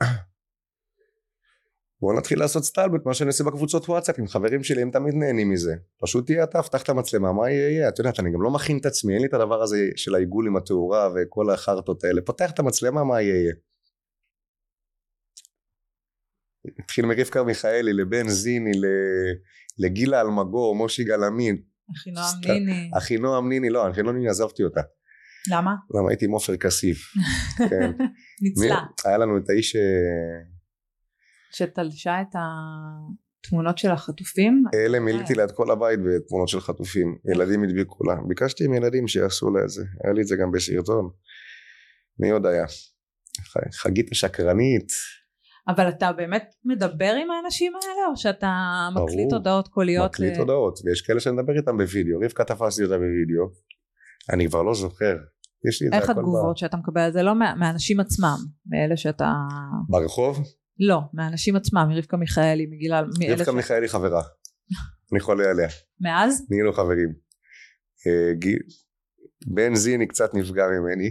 [2.00, 5.50] בואו נתחיל לעשות סטלבט מה שאני עושה בקבוצות וואטסאפ עם חברים שלי הם תמיד נהנים
[5.50, 5.74] מזה.
[6.00, 7.88] פשוט תהיה אתה פתח את המצלמה מה יהיה יהיה?
[7.88, 10.46] את יודעת אני גם לא מכין את עצמי אין לי את הדבר הזה של העיגול
[10.46, 12.22] עם התאורה וכל החרטות האלה.
[12.22, 13.54] פותח את המצלמה מה יהיה יהיה
[16.78, 19.34] התחיל מרבקה מיכאלי לבן זיני ל-
[19.84, 21.56] לגילה אלמגור מושי גלעמין
[21.96, 22.90] אחינועם ניני.
[22.98, 24.80] אחינועם ניני לא אחינועם ניני עזבתי אותה.
[25.50, 25.74] למה?
[25.94, 26.08] למה?
[26.08, 26.98] הייתי עם עופר כסיף.
[27.58, 27.90] כן.
[28.42, 28.66] ניצלה.
[28.80, 29.80] מי- היה לנו את האיש אה,
[31.52, 32.34] שתלשה את
[33.46, 34.64] התמונות של החטופים.
[34.74, 37.18] אלה מילאתי לה את כל הבית בתמונות של חטופים.
[37.32, 38.16] ילדים הדביקו לה.
[38.28, 39.82] ביקשתי עם ילדים שיעשו לה את זה.
[40.04, 41.08] היה לי את זה גם בסרטון.
[42.18, 42.64] מי עוד היה?
[43.72, 44.88] חגית השקרנית
[45.70, 48.52] אבל אתה באמת מדבר עם האנשים האלה או שאתה
[48.94, 49.06] ברור.
[49.08, 50.10] מקליט הודעות קוליות?
[50.10, 53.44] מקליט ל- הודעות ויש כאלה שאני מדבר איתם בווידאו רבקה תפסתי אותה בווידאו
[54.32, 55.16] אני כבר לא זוכר
[55.68, 57.10] יש לי את זה איך התגובות שאתה מקבל?
[57.12, 59.32] זה לא מה- מהאנשים עצמם, מאלה שאתה...
[59.88, 60.42] ב- ברחוב
[60.78, 63.00] לא, מהאנשים עצמם, מרבקה מיכאלי, מגילה...
[63.30, 64.22] רבקה ש- מיכאלי חברה
[65.12, 65.68] אני חולה עליה
[66.00, 66.46] מאז?
[66.50, 67.08] נהיינו חברים
[68.06, 68.62] אה, גיל-
[69.46, 71.10] בן זיני קצת נפגע ממני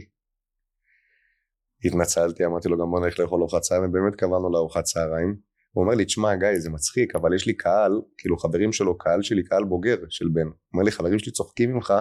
[1.86, 3.90] התנצלתי אמרתי לו גם בוא נלך לאכול ארוחת צהריים.
[3.90, 5.36] ובאמת קבענו לארוחת צהריים.
[5.72, 9.22] הוא אומר לי תשמע גיא זה מצחיק אבל יש לי קהל כאילו חברים שלו קהל
[9.22, 10.46] שלי קהל בוגר של בן.
[10.46, 11.94] הוא אומר לי חברים שלי צוחקים ממך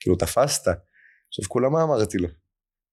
[0.00, 0.68] כאילו תפסת.
[1.28, 2.28] עכשיו כולה מה אמרתי לו?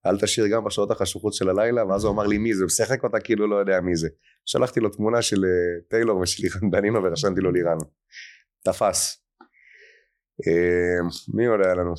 [0.05, 1.85] אל תשאיר גם בשעות החשוכות של הלילה.
[1.85, 2.63] ואז הוא אמר לי מי זה?
[2.63, 4.07] הוא משחק אותה כאילו לא יודע מי זה.
[4.45, 7.77] שלחתי לו תמונה של אה, טיילור ושל לירן דנינו ורשמתי לו לירן.
[8.65, 9.25] תפס.
[10.47, 10.99] אה,
[11.33, 11.93] מי עוד היה לנו?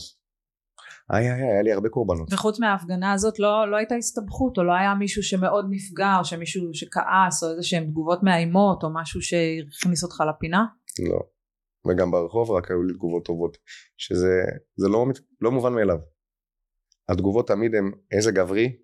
[1.11, 2.33] איי איי, היה לי הרבה קורבנות.
[2.33, 6.75] וחוץ מההפגנה הזאת לא, לא הייתה הסתבכות או לא היה מישהו שמאוד נפגע או שמישהו
[6.75, 10.65] שכעס או איזה שהן תגובות מאיימות או משהו שהכניס אותך לפינה?
[11.11, 11.21] לא.
[11.87, 13.57] וגם ברחוב רק היו לי תגובות טובות.
[13.97, 14.43] שזה
[14.77, 15.07] זה לא,
[15.41, 15.99] לא מובן מאליו.
[17.09, 18.77] התגובות תמיד הן איזה גברי,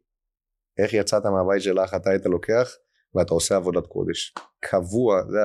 [0.79, 2.69] איך יצאת מהבית שלך, אתה היית לוקח
[3.15, 4.35] ואתה עושה עבודת קודש.
[4.61, 5.39] קבוע, זה,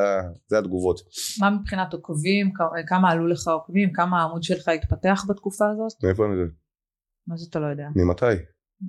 [0.48, 1.00] זה התגובות.
[1.40, 2.52] מה מבחינת עוקבים,
[2.88, 6.04] כמה עלו לך עוקבים, כמה העמוד שלך התפתח בתקופה הזאת?
[6.04, 6.52] מאיפה אני יודע?
[7.28, 7.88] מה זה אתה לא יודע?
[7.96, 8.26] ממתי?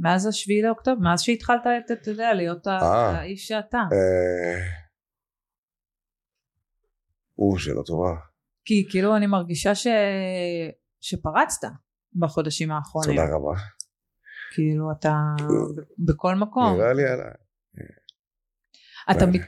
[0.01, 3.19] מאז השביעי לאוקטובר, מאז שהתחלת, את- אתה יודע, להיות אה.
[3.19, 3.79] האיש שאתה.
[3.79, 4.61] אה...
[7.39, 8.11] או, שאלה טובה.
[8.65, 9.87] כי כאילו אני מרגישה ש...
[11.01, 11.69] שפרצת
[12.21, 13.11] בחודשים האחרונים.
[13.17, 13.61] תודה רבה.
[14.55, 16.77] כאילו אתה ב- בכל מקום.
[16.77, 17.25] נראה לי יאללה.
[19.11, 19.41] אתה מת,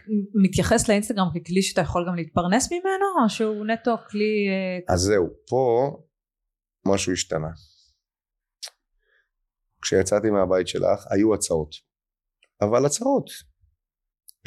[0.44, 5.26] מתייחס לאינסטגרם ככלי שאתה יכול גם להתפרנס ממנו או שהוא נטו כלי אה, אז זהו,
[5.48, 5.90] פה
[6.86, 7.48] משהו השתנה.
[9.82, 11.70] כשיצאתי מהבית שלך היו הצעות,
[12.60, 13.30] אבל הצעות.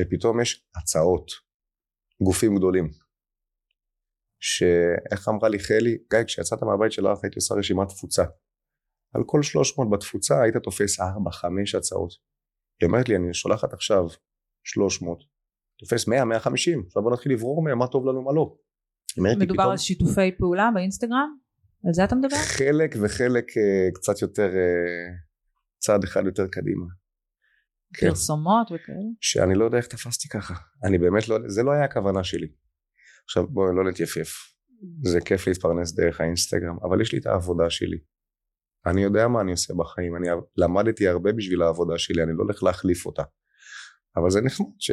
[0.02, 1.32] ופתאום יש הצעות,
[2.24, 2.90] גופים גדולים.
[4.42, 8.24] שאיך אמרה לי חלי, גיא כשיצאת מהבית שלך הייתי עושה רשימת תפוצה.
[9.16, 11.04] על כל 300 בתפוצה היית תופס 4-5
[11.78, 12.12] הצעות.
[12.82, 14.04] היא אומרת לי אני שולחת עכשיו
[14.64, 15.20] 300,
[15.80, 16.12] תופס 100-150,
[16.88, 18.56] עכשיו בוא נתחיל לברור מהם מה טוב לנו מה לא.
[19.18, 21.38] מדובר פתאום- על שיתופי פעולה באינסטגרם?
[21.88, 22.36] על זה אתה מדבר?
[22.36, 25.12] חלק וחלק אה, קצת יותר, אה,
[25.78, 26.86] צעד אחד יותר קדימה.
[27.94, 28.10] כן.
[28.10, 29.10] פרסומות וכאלה?
[29.22, 30.54] שאני לא יודע איך תפסתי ככה.
[30.84, 32.48] אני באמת לא, זה לא היה הכוונה שלי.
[33.26, 34.34] עכשיו בואי לא נתייפף.
[35.04, 37.98] זה כיף להתפרנס דרך האינסטגרם, אבל יש לי את העבודה שלי.
[38.86, 42.64] אני יודע מה אני עושה בחיים, אני למדתי הרבה בשביל העבודה שלי, אני לא הולך
[42.64, 43.24] להחליף אותה.
[44.18, 44.92] אבל זה נחמד ש...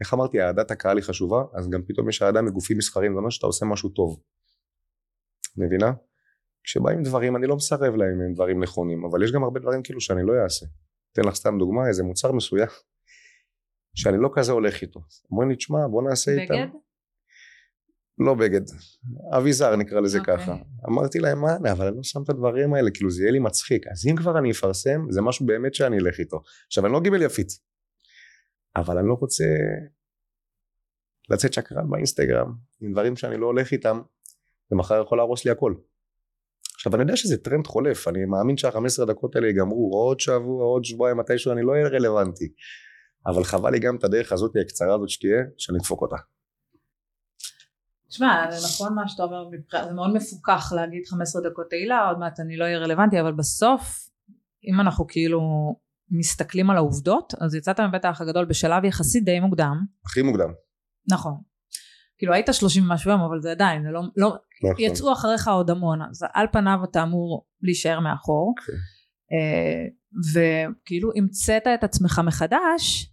[0.00, 3.30] איך אמרתי, אהדת הקהל היא חשובה, אז גם פתאום יש אהדה מגופים מסחרים, זה אומר
[3.30, 4.20] שאתה עושה משהו טוב.
[5.56, 5.92] מבינה?
[6.64, 10.00] כשבאים דברים, אני לא מסרב להם הם דברים נכונים, אבל יש גם הרבה דברים כאילו
[10.00, 10.66] שאני לא אעשה.
[11.12, 12.68] אתן לך סתם דוגמה, איזה מוצר מסוים,
[14.00, 15.00] שאני לא כזה הולך איתו.
[15.30, 16.54] אומרים לי, תשמע, בוא נעשה איתם.
[16.54, 16.68] בגד?
[18.18, 18.60] לא בגד,
[19.38, 20.36] אביזר נקרא לזה אוקיי.
[20.36, 20.56] ככה.
[20.88, 23.86] אמרתי להם מה אבל אני לא שם את הדברים האלה, כאילו זה יהיה לי מצחיק.
[23.86, 26.42] אז אם כבר אני אפרסם, זה משהו באמת שאני אלך איתו.
[26.66, 27.60] עכשיו אני לא גיבל יפיץ,
[28.76, 29.44] אבל אני לא רוצה
[31.30, 34.00] לצאת שקרן באינסטגרם עם דברים שאני לא הולך איתם,
[34.70, 35.74] ומחר יכול להרוס לי הכל.
[36.78, 40.64] עכשיו אני יודע שזה טרנד חולף, אני מאמין שהחמש עשרה דקות האלה ייגמרו עוד שבוע,
[40.64, 42.48] עוד שבועיים, מתישהו אני לא אהיה רלוונטי.
[43.26, 46.16] אבל חבל לי גם את הדרך הזאת הקצרה הזאת שתהיה, שאני אדפוק אותה.
[48.08, 49.44] תשמע, זה נכון מה שאתה אומר,
[49.86, 54.08] זה מאוד מפוקח להגיד 15 דקות תהילה, עוד מעט אני לא אהיה רלוונטי, אבל בסוף,
[54.64, 55.40] אם אנחנו כאילו
[56.10, 60.52] מסתכלים על העובדות, אז יצאת מבית האח הגדול בשלב יחסית די מוקדם, הכי מוקדם.
[61.10, 61.34] נכון.
[62.18, 64.84] כאילו היית 30 ומשהו יום, אבל זה עדיין, זה לא, לא, נכון.
[64.84, 68.74] יצאו אחריך עוד המון, אז על פניו אתה אמור להישאר מאחור, אוקיי.
[69.32, 69.84] אה,
[70.34, 73.12] וכאילו המצאת את עצמך מחדש,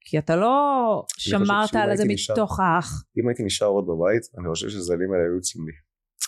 [0.00, 3.04] כי אתה לא שמרת על זה מתוך האח.
[3.18, 5.72] אם הייתי נשאר עוד בבית, אני חושב שהזלים האלה היו יוצאים לי.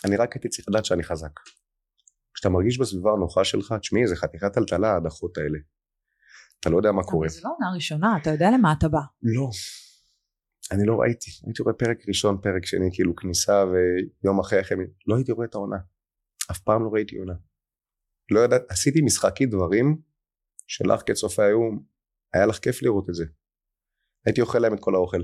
[0.04, 1.30] אני רק הייתי צריך לדעת שאני חזק.
[2.34, 5.58] כשאתה מרגיש בסביבה הנוחה שלך, תשמעי, זה חתיכת טלטלה ההדחות האלה.
[6.60, 7.28] אתה לא יודע מה קורה.
[7.28, 9.00] זה לא עונה ראשונה, אתה יודע למה אתה בא.
[9.22, 9.50] לא.
[10.72, 11.30] אני לא ראיתי.
[11.46, 15.54] הייתי רואה פרק ראשון, פרק שני, כאילו כניסה ויום אחרי אחרי, לא הייתי רואה את
[15.54, 15.76] העונה.
[16.50, 17.34] אף פעם לא ראיתי עונה.
[18.30, 20.00] לא יודעת, עשיתי משחקי דברים
[20.66, 21.58] שלך כצופה היו,
[22.34, 23.24] היה לך כיף לראות את זה.
[24.26, 25.22] הייתי אוכל להם את כל האוכל.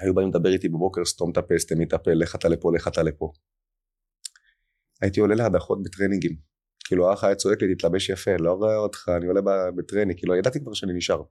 [0.00, 2.88] היו באים לדבר איתי בבוקר, סתום את הפה, סתמי את הפה, לך אתה לפה, לך
[2.88, 3.32] אתה לפה.
[5.02, 6.36] הייתי עולה להדחות בטרנינגים.
[6.84, 9.40] כאילו האח היה צועק לי, תתלבש יפה, לא רואה אותך, אני עולה
[9.76, 11.22] בטרנינג, כאילו ידעתי כבר שאני נשאר.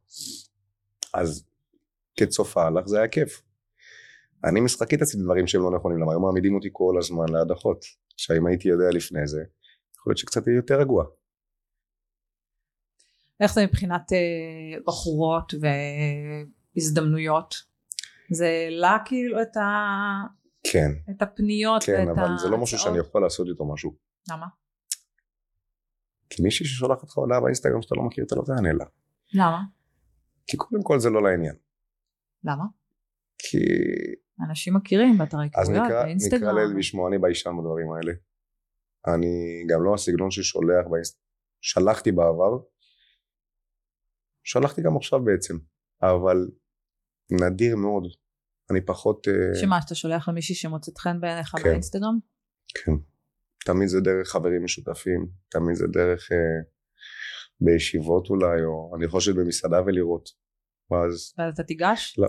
[1.13, 1.50] אז
[2.20, 3.42] כצופה לך זה היה כיף.
[4.44, 7.86] אני משחקית עשיתי דברים שהם לא נכונים, למה היו מעמידים אותי כל הזמן להדחות.
[8.14, 9.44] עכשיו אם הייתי יודע לפני זה,
[9.98, 11.06] יכול להיות שקצת יהיה יותר רגוע.
[13.40, 15.54] איך זה מבחינת אה, בחורות
[16.76, 17.56] והזדמנויות?
[18.32, 19.68] זה העלה כאילו את, ה...
[20.64, 22.78] כן, את הפניות כן, ואת אבל זה לא משהו?
[22.78, 23.96] שאני יכול לעשות איתו משהו.
[24.32, 24.46] למה?
[26.30, 28.86] כי מישהי ששולחת לך הודעה באינסטגרם שאתה לא מכיר, אתה לא תענה לה.
[29.34, 29.62] למה?
[30.48, 31.56] כי קודם כל זה לא לעניין.
[32.43, 32.63] למה?
[33.38, 33.58] כי...
[34.49, 36.41] אנשים מכירים באתר אז היכרויות, באינסטגרם.
[36.41, 38.13] נקרא לילד בשמו, אני ביישן בדברים האלה.
[39.08, 41.21] אני גם לא הסגנון ששולח באינסט...
[41.62, 42.58] שלחתי בעבר,
[44.43, 45.58] שלחתי גם עכשיו בעצם,
[46.02, 46.38] אבל
[47.32, 48.04] נדיר מאוד.
[48.71, 49.28] אני פחות...
[49.28, 51.63] אה, שמה, שאתה שולח למישהי שמוצאת חן בעיניך כן.
[51.63, 52.19] באינסטגרם?
[52.67, 52.91] כן.
[53.65, 56.62] תמיד זה דרך חברים משותפים, תמיד זה דרך אה,
[57.62, 60.30] בישיבות אולי, או אני יכול לשבת במסעדה ולראות.
[60.91, 62.15] ואז ואז אתה תיגש?
[62.17, 62.28] לא.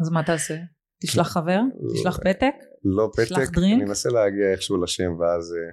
[0.00, 0.54] אז מה תעשה?
[1.02, 1.60] תשלח חבר?
[1.94, 2.54] תשלח פתק?
[2.84, 3.58] לא פתק?
[3.58, 5.72] אני אנסה להגיע איכשהו לשם ואז אה,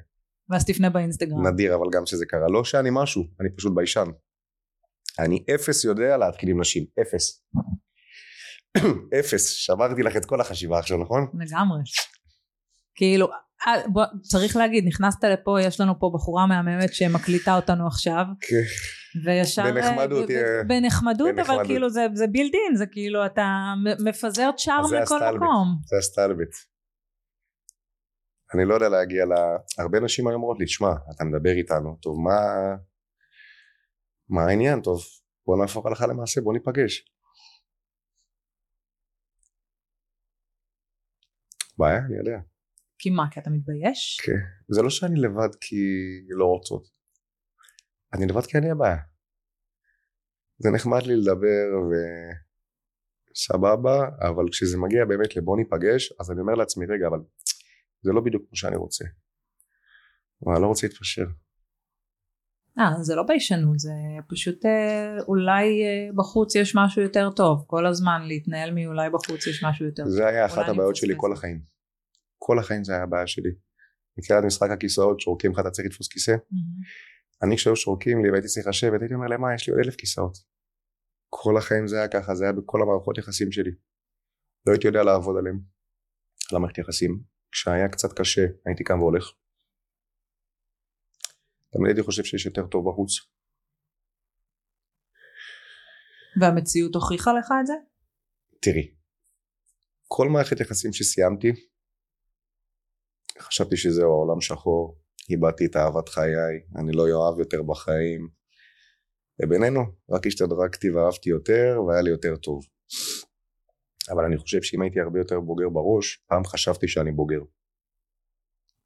[0.49, 1.47] ואז תפנה באינסטגרם.
[1.47, 2.47] נדיר אבל גם שזה קרה.
[2.49, 4.07] לא שאני משהו, אני פשוט ביישן.
[5.19, 7.43] אני אפס יודע להתחיל עם נשים, אפס.
[9.19, 11.27] אפס, שברתי לך את כל החשיבה עכשיו, נכון?
[11.39, 11.79] לגמרי.
[13.01, 13.27] כאילו,
[13.67, 18.55] אה, בוא, צריך להגיד, נכנסת לפה, יש לנו פה בחורה מהממת שמקליטה אותנו עכשיו, כן.
[19.25, 19.63] וישר...
[19.63, 21.65] בנחמדות, אה, ב- בנחמדות, אבל בנחמדות.
[21.65, 23.73] כאילו זה, זה בילדין, זה כאילו אתה
[24.05, 25.35] מפזר צ'ארם לכל הסטלבט.
[25.35, 25.79] מקום.
[25.85, 26.53] זה הסטלבט.
[28.53, 29.31] אני לא יודע להגיע ל...
[29.81, 32.39] הרבה נשים היום אומרות לי, שמע, אתה מדבר איתנו, טוב, מה...
[34.29, 34.81] מה העניין?
[34.81, 35.01] טוב,
[35.45, 37.05] בוא נהפוך הלכה למעשה, בוא ניפגש.
[41.77, 42.37] בעיה, אני יודע.
[43.01, 44.19] כי מה, כי אתה מתבייש?
[44.25, 44.41] כן.
[44.69, 45.75] זה לא שאני לבד כי
[46.29, 46.87] לא רוצות.
[48.13, 48.97] אני לבד כי אני הבעיה.
[50.57, 51.67] זה נחמד לי לדבר
[53.31, 57.19] וסבבה, אבל כשזה מגיע באמת לבוא ניפגש, אז אני אומר לעצמי, רגע, אבל
[58.01, 59.05] זה לא בדיוק כמו שאני רוצה.
[60.45, 61.25] אבל אני לא רוצה להתפשר.
[62.79, 63.91] אה, זה לא ביישנות, זה
[64.29, 67.63] פשוט אה, אולי אה, בחוץ יש משהו יותר טוב.
[67.67, 70.11] כל הזמן להתנהל מאולי בחוץ יש משהו יותר טוב.
[70.11, 71.13] זה היה אחת הבעיות שלי.
[71.17, 71.70] כל החיים.
[72.43, 73.49] כל החיים זה היה הבעיה שלי.
[74.17, 76.35] מכירה את משחק הכיסאות, שורקים לך אתה צריך לתפוס כיסא?
[77.43, 79.95] אני כשהיו שורקים לי והייתי צריך לשבת, הייתי אומר להם מה יש לי עוד אלף
[79.95, 80.37] כיסאות.
[81.29, 83.71] כל החיים זה היה ככה, זה היה בכל המערכות יחסים שלי.
[84.65, 85.59] לא הייתי יודע לעבוד עליהם,
[86.51, 87.23] על המערכת יחסים.
[87.51, 89.23] כשהיה קצת קשה הייתי קם והולך.
[91.71, 93.11] תמיד הייתי חושב שיש יותר טוב בחוץ.
[96.41, 97.73] והמציאות הוכיחה לך את זה?
[98.61, 98.93] תראי,
[100.07, 101.70] כל מערכת יחסים שסיימתי,
[103.41, 104.97] חשבתי שזהו העולם שחור,
[105.29, 108.27] איבדתי את אהבת חיי, אני לא אוהב יותר בחיים,
[109.43, 112.59] ובינינו, רק השתדרגתי ואהבתי יותר והיה לי יותר טוב.
[114.11, 117.41] אבל אני חושב שאם הייתי הרבה יותר בוגר בראש, פעם חשבתי שאני בוגר.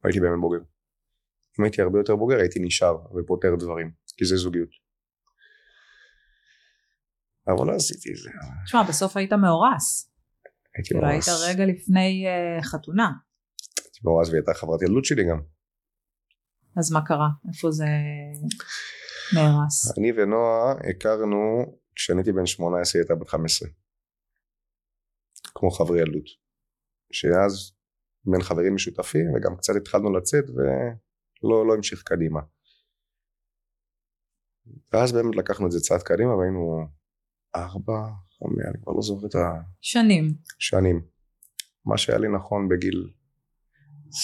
[0.04, 0.64] הייתי באמת בוגר.
[1.60, 4.70] אם הייתי הרבה יותר בוגר הייתי נשאר ופותר דברים, כי זה זוגיות.
[7.48, 8.30] אבל לא עשיתי את זה.
[8.66, 10.12] תשמע, בסוף היית מאורס.
[10.76, 11.50] הייתי כאילו היית מאורס.
[11.50, 13.12] רגע לפני uh, חתונה.
[14.06, 15.42] הייתי מאורס והיא הייתה חברת ילדות שלי גם.
[16.78, 17.30] אז מה קרה?
[17.48, 17.86] איפה זה
[19.36, 19.98] נהרס?
[19.98, 21.66] אני ונועה הכרנו
[21.96, 23.70] כשאני הייתי בן 18 היא הייתה בת 15.
[25.56, 26.26] כמו חברי ילדות.
[27.12, 27.74] שאז
[28.26, 32.42] בין חברים משותפים וגם קצת התחלנו לצאת ולא לא המשיך קדימה.
[34.94, 36.88] ואז באמת לקחנו את זה צעד קדימה והיינו
[37.56, 38.02] ארבע,
[38.40, 39.36] חמש, אני כבר לא זוכר את
[39.82, 40.26] שנים.
[40.60, 41.02] השנים.
[41.86, 43.14] מה שהיה לי נכון בגיל
[44.16, 44.18] 22-23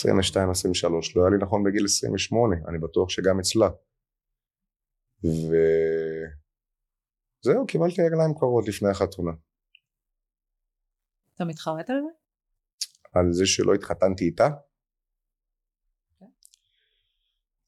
[1.16, 3.70] לא היה לי נכון בגיל 28, אני בטוח שגם אצלה.
[7.44, 9.32] וזהו, קיבלתי רגליים קרות לפני החתונה.
[11.36, 12.12] אתה מתחרט על זה?
[13.14, 14.50] על זה שלא התחתנתי איתה?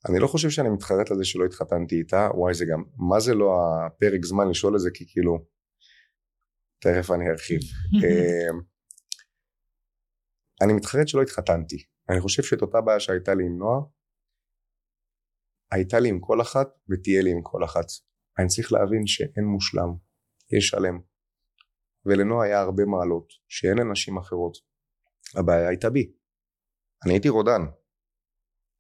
[0.10, 3.34] אני לא חושב שאני מתחרט על זה שלא התחתנתי איתה, וואי זה גם, מה זה
[3.34, 5.46] לא הפרק זמן לשאול את זה כי כאילו,
[6.80, 7.60] תכף אני ארחיב.
[8.04, 8.62] אמ,
[10.62, 13.80] אני מתחרט שלא התחתנתי, אני חושב שאת אותה בעיה שהייתה לי עם נועה,
[15.72, 17.86] הייתה לי עם כל אחת ותהיה לי עם כל אחת.
[18.40, 19.90] אני צריך להבין שאין מושלם,
[20.58, 21.00] יש שלם.
[22.06, 24.58] ולנועה היה הרבה מעלות, שאין לנשים אחרות.
[25.36, 26.12] הבעיה הייתה בי.
[27.06, 27.62] אני הייתי רודן.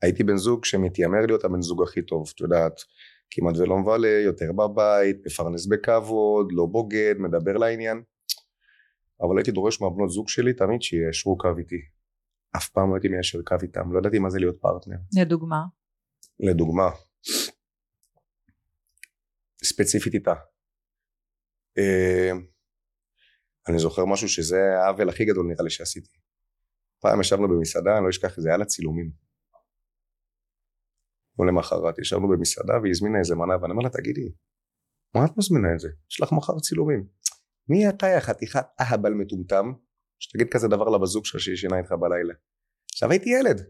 [0.02, 2.74] הייתי בן זוג שמתיימר להיות הבן זוג הכי טוב, את יודעת,
[3.30, 8.04] כמעט ולא מבלה, יותר בבית, מפרנס בכבוד, לא בוגד, מדבר לעניין.
[9.22, 11.82] אבל הייתי דורש מהבנות זוג שלי תמיד שיישרו קו איתי.
[12.58, 14.98] אף פעם לא הייתי מיישר קו איתם, לא ידעתי מה זה להיות פרטנר.
[15.22, 15.64] לדוגמה.
[16.40, 16.90] לדוגמה,
[19.64, 20.34] ספציפית איתה.
[21.78, 22.32] אה,
[23.68, 26.18] אני זוכר משהו שזה העוול הכי גדול נראה לי שעשיתי.
[27.00, 29.12] פעם ישבנו במסעדה, אני לא אשכח זה, היה לה צילומים.
[31.40, 34.32] ולמחרת ישבנו במסעדה והיא הזמינה איזה מנה ואני אומר לה תגידי,
[35.16, 35.90] מה את מזמינה את זה?
[36.12, 37.08] יש לך מחר צילומים.
[37.70, 39.74] מי אתה יא חתיכת אהבל מטומטם
[40.24, 42.34] שתגיד כזה דבר לבזוג שלך שישנה איתך בלילה.
[42.94, 43.62] עכשיו הייתי ילד.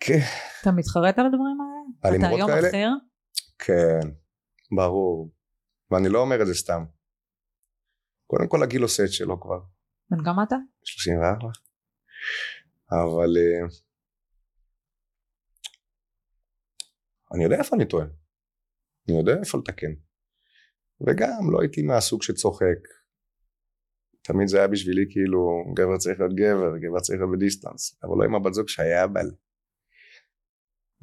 [0.00, 0.20] כן.
[0.60, 2.18] אתה מתחרט על הדברים האלה?
[2.18, 2.68] אתה היום כאלה?
[2.68, 2.88] אחר?
[3.58, 4.08] כן,
[4.76, 5.32] ברור.
[5.90, 6.84] ואני לא אומר את זה סתם.
[8.26, 9.60] קודם כל הגיל עושה את שלו כבר.
[10.10, 10.56] בן כמה אתה?
[10.82, 11.48] 34.
[12.90, 13.66] אבל אה,
[17.34, 18.06] אני יודע איפה אני טועה.
[19.08, 19.92] אני יודע איפה לתקן.
[21.00, 23.03] וגם לא הייתי מהסוג שצוחק.
[24.24, 28.24] תמיד זה היה בשבילי כאילו גבר צריך להיות גבר, גבר צריך להיות בדיסטנס, אבל לא
[28.24, 29.30] עם הבת זוג שהיה אבל.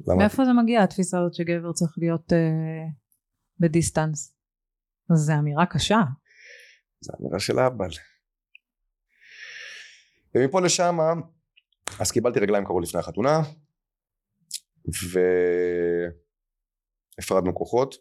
[0.06, 0.16] למה?
[0.18, 2.38] מאיפה זה מגיע התפיסה הזאת שגבר צריך להיות אה,
[3.60, 4.34] בדיסטנס?
[5.12, 6.00] זו אמירה קשה.
[7.00, 7.90] זה אמירה של האבל.
[10.34, 10.96] ומפה לשם
[12.00, 13.38] אז קיבלתי רגליים קרוב לפני החתונה
[17.18, 17.94] והפרדנו כוחות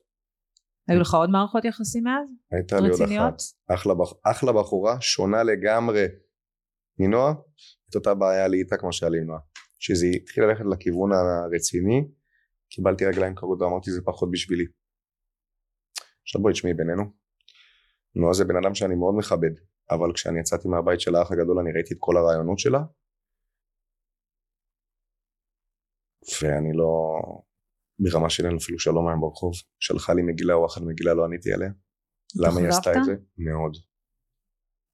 [0.91, 2.29] היו לך עוד מערכות יחסים מאז?
[2.51, 3.01] הייתה לי עוד?
[3.01, 3.93] אחת אחלה.
[4.23, 6.05] אחלה בחורה שונה לגמרי
[6.99, 7.33] מנועה
[7.89, 9.39] את אותה בעיה לי איתה כמו שהיה לי עם נועה
[9.79, 12.07] שזה התחיל ללכת לכיוון הרציני
[12.69, 14.65] קיבלתי רגליים קרות ואמרתי זה פחות בשבילי
[16.23, 17.03] עכשיו בואי תשמעי בינינו
[18.15, 19.51] נועה זה בן אדם שאני מאוד מכבד
[19.91, 22.79] אבל כשאני יצאתי מהבית של האח הגדול אני ראיתי את כל הרעיונות שלה
[26.41, 27.19] ואני לא
[28.03, 29.53] ברמה שאין אפילו שלום היום ברחוב.
[29.79, 31.69] שלחה לי מגילה או אחת מגילה לא עניתי עליה.
[32.35, 33.05] למה היא עשתה את?
[33.05, 33.15] זה?
[33.37, 33.77] מאוד.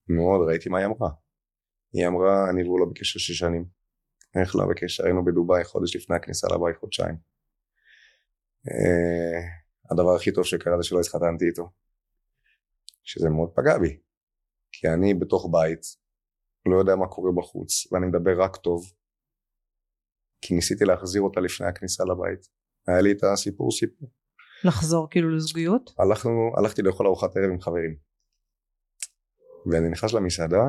[0.10, 1.10] מאוד ראיתי מה היא אמרה.
[1.94, 3.66] היא אמרה אני והוא לא בקשר שש שנים.
[4.42, 5.04] איך לא בקשר?
[5.06, 7.16] היינו בדובאי חודש לפני הכניסה לבית חודשיים.
[8.68, 9.42] אה,
[9.92, 11.70] הדבר הכי טוב שקרה זה שלא התחתנתי איתו.
[13.04, 14.00] שזה מאוד פגע בי.
[14.72, 15.82] כי אני בתוך בית
[16.66, 18.86] לא יודע מה קורה בחוץ ואני מדבר רק טוב.
[20.42, 22.57] כי ניסיתי להחזיר אותה לפני הכניסה לבית
[22.88, 24.10] היה לי את הסיפור סיפור.
[24.64, 25.94] לחזור כאילו לזוגיות?
[26.00, 27.96] הלכנו, הלכתי לאכול ארוחת ערב עם חברים.
[29.72, 30.64] ואני נכנס למסעדה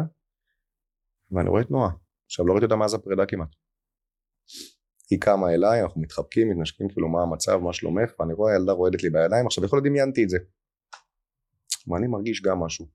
[1.31, 1.91] ואני רואה את נועה
[2.27, 3.49] עכשיו לא ראיתי אותה מאז הפרידה כמעט.
[5.11, 8.13] היא קמה אליי אנחנו מתחבקים מתנשקים כאילו מה המצב מה שלומך?
[8.21, 9.47] ואני רואה ילדה רועדת לי בידיים.
[9.47, 10.39] עכשיו יכול להיות דמיינתי את זה.
[11.89, 12.87] ואני מרגיש גם משהו.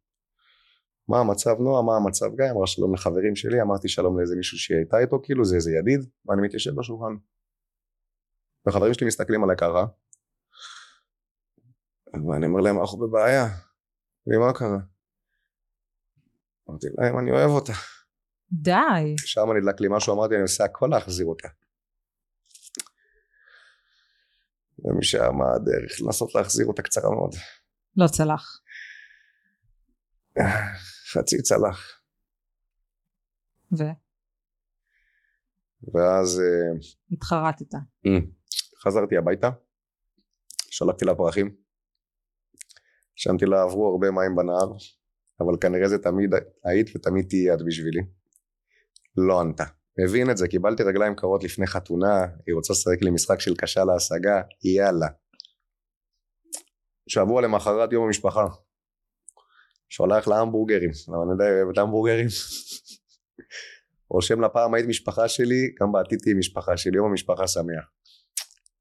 [1.07, 4.77] מה המצב נועה, מה המצב גיא, אמרה שלום לחברים שלי, אמרתי שלום לאיזה מישהו שהיא
[4.77, 7.15] הייתה איתו, כאילו זה איזה ידיד, ואני מתיישב בשולחן.
[8.67, 9.85] וחברים שלי מסתכלים עליי ככה,
[12.13, 13.45] ואני אומר להם, אנחנו בבעיה,
[14.27, 14.77] ומה קרה?
[16.69, 17.73] אמרתי להם, אני אוהב אותה.
[18.51, 19.15] די.
[19.17, 21.47] שם נדלק לי משהו, אמרתי, אני עושה הכל להחזיר אותה.
[24.79, 27.35] ומשם הדרך לנסות להחזיר אותה קצרה מאוד.
[27.97, 28.61] לא צלח.
[31.13, 32.01] חצי צלח.
[33.77, 33.83] ו?
[35.93, 36.79] ואז אה,
[37.11, 37.73] התחרטת.
[38.83, 39.49] חזרתי הביתה,
[40.69, 41.55] שלחתי לה פרחים,
[43.15, 44.71] שמתי לה עברו הרבה מים בנהר,
[45.39, 46.29] אבל כנראה זה תמיד
[46.63, 48.01] היית ותמיד תהיי את בשבילי.
[49.17, 49.63] לא ענתה.
[49.99, 53.83] מבין את זה, קיבלתי רגליים קרות לפני חתונה, היא רוצה לשחק לי משחק של קשה
[53.83, 55.07] להשגה, יאללה.
[57.07, 58.45] שבוע למחרת יום המשפחה.
[59.89, 62.27] שולח לה המבורגרים, למה אני יודע, אוהבת המבורגרים.
[64.09, 67.89] רושם לה פעם היית משפחה שלי, גם בעתיד תהיי משפחה שלי, יום המשפחה שמח.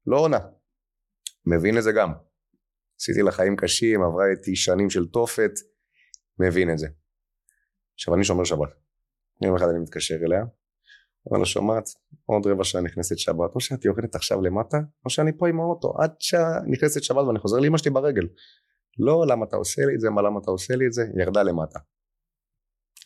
[0.05, 0.39] לא עונה.
[1.45, 2.13] מבין את זה גם.
[2.99, 5.51] עשיתי לה חיים קשים, עברה איתי שנים של תופת,
[6.39, 6.87] מבין את זה.
[7.93, 8.69] עכשיו אני שומר שבת.
[9.41, 10.43] יום אחד אני מתקשר אליה,
[11.25, 11.83] אומר לה שומעת,
[12.25, 15.93] עוד רבע שעה נכנסת שבת, או שאת יורדת עכשיו למטה, או שאני פה עם האוטו,
[16.01, 18.27] עד שנכנסת שבת ואני חוזר לאמא שלי ברגל.
[18.99, 21.43] לא למה אתה עושה לי את זה, מה למה אתה עושה לי את זה, ירדה
[21.43, 21.79] למטה.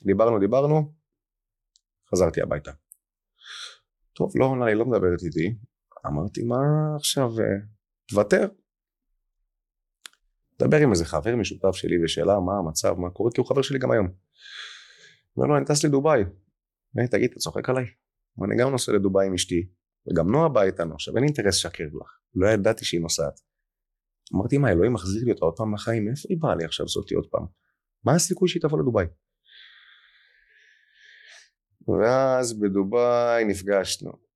[0.05, 0.93] דיברנו דיברנו,
[2.11, 2.71] חזרתי הביתה.
[4.13, 5.57] טוב לא עונה לי לא מדברת איתי,
[6.05, 6.55] אמרתי מה
[6.95, 7.45] עכשיו, אה,
[8.07, 8.47] תוותר.
[10.59, 13.79] דבר עם איזה חבר משותף שלי ושאלה מה המצב, מה קורה, כי הוא חבר שלי
[13.79, 14.07] גם היום.
[15.37, 16.23] אומר לו אני טס לדובאי.
[17.11, 17.85] תגיד אתה צוחק עליי?
[18.45, 19.69] אני גם נוסע לדובאי עם אשתי,
[20.07, 23.39] וגם נועה באה איתנו, עכשיו אין אינטרס שקר לך, לא ידעתי שהיא נוסעת.
[24.35, 27.15] אמרתי מה אלוהים מחזיר לי אותה עוד פעם לחיים, מאיפה היא באה לי עכשיו זאתי
[27.15, 27.45] עוד פעם?
[28.03, 29.05] מה הסיכוי שהיא תבוא לדובאי?
[31.87, 34.26] ואז בדובאי נפגשנו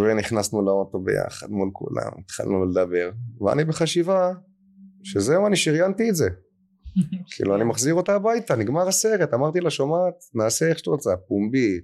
[0.00, 4.32] ונכנסנו לאוטו ביחד מול כולם, התחלנו לדבר ואני בחשיבה
[5.02, 6.28] שזהו אני שריינתי את זה.
[7.36, 11.80] כאילו אני מחזיר אותה הביתה נגמר הסרט אמרתי לה שומעת נעשה איך שאת רוצה פומבי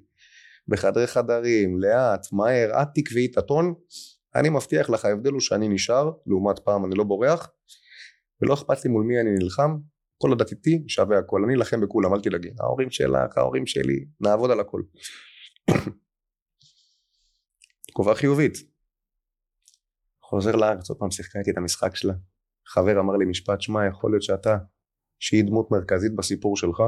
[0.68, 3.74] בחדרי חדרים לאט מהר את תקבעי את הטון.
[4.34, 7.50] אני מבטיח לך ההבדל הוא שאני נשאר לעומת פעם אני לא בורח
[8.42, 9.76] ולא אכפת לי מול מי אני נלחם
[10.18, 14.04] כל עוד את איתי שווה הכל אני אלחם בכולם אל תדאגי ההורים שלך ההורים שלי
[14.20, 14.80] נעבוד על הכל
[17.98, 18.52] תגובה חיובית.
[20.22, 22.12] חוזר לארץ עוד פעם שיחקה איתי את המשחק שלה.
[22.66, 24.58] חבר אמר לי משפט שמע יכול להיות שאתה
[25.18, 26.78] שהיא דמות מרכזית בסיפור שלך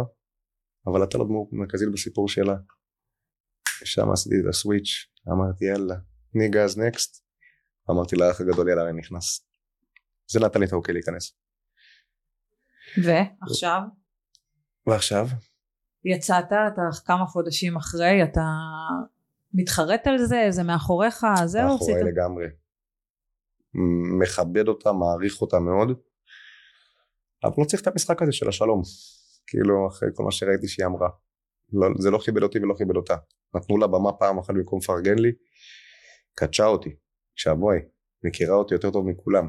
[0.86, 2.54] אבל אתה לא דמות מרכזית בסיפור שלה.
[3.82, 4.90] ושם עשיתי את הסוויץ'
[5.28, 5.94] אמרתי יאללה
[6.32, 7.26] תני גז נקסט
[7.90, 9.48] אמרתי לאח הגדול יאללה אני נכנס.
[10.32, 11.38] זה נתן לי את האוקיי להיכנס.
[13.04, 13.80] ועכשיו?
[14.86, 15.26] ועכשיו?
[16.04, 18.46] יצאת, אתה כמה חודשים אחרי, אתה
[19.54, 22.06] מתחרט על זה, זה מאחוריך, זהו, מאחורי עשית...
[22.06, 22.46] לגמרי.
[24.20, 25.88] מכבד אותה, מעריך אותה מאוד,
[27.44, 28.82] אבל לא צריך את המשחק הזה של השלום.
[29.46, 31.08] כאילו, אחרי כל מה שראיתי שהיא אמרה.
[31.72, 33.16] לא, זה לא כיבד אותי ולא כיבד אותה.
[33.54, 35.32] נתנו לה במה פעם אחת במקום לפרגן לי,
[36.34, 36.96] קדשה אותי.
[37.32, 37.78] עכשיו בואי,
[38.24, 39.48] מכירה אותי יותר טוב מכולם.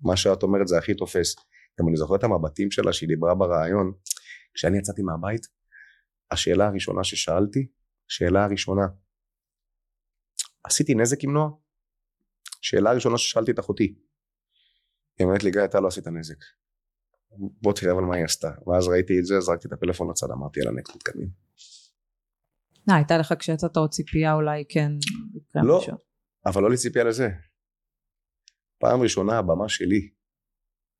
[0.00, 1.36] מה שאת אומרת זה הכי תופס.
[1.80, 3.92] גם אני זוכר את המבטים שלה שהיא דיברה בריאיון.
[4.54, 5.46] כשאני יצאתי מהבית,
[6.30, 7.66] השאלה הראשונה ששאלתי,
[8.08, 8.86] שאלה הראשונה,
[10.66, 11.48] עשיתי נזק עם נועה?
[12.60, 13.94] שאלה הראשונה ששאלתי את אחותי.
[15.18, 16.38] היא אומרת לי גיא אתה לא עשית נזק.
[17.38, 18.50] בוא תראה אבל מה היא עשתה.
[18.66, 21.28] ואז ראיתי את זה, זרקתי את הפלאפון לצד, אמרתי יאללה נקסט מתקדמים.
[22.90, 24.92] אה, הייתה לך כשיצאת עוד ציפייה אולי כן.
[25.54, 25.86] לא,
[26.46, 27.28] אבל לא לי ציפייה לזה.
[28.78, 30.10] פעם ראשונה הבמה שלי.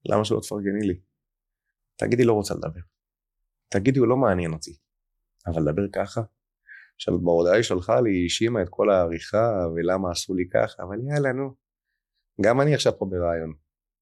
[0.08, 1.00] למה שלא תפרגני לי?
[1.96, 2.80] תגידי לא רוצה לדבר.
[3.68, 4.76] תגידי הוא לא מעניין אותי.
[5.46, 6.20] אבל לדבר ככה?
[7.24, 11.32] בהודעה היא שלחה לי, היא האשימה את כל העריכה ולמה עשו לי ככה, אבל יאללה
[11.32, 11.54] נו.
[12.40, 13.52] גם אני עכשיו פה בראיון.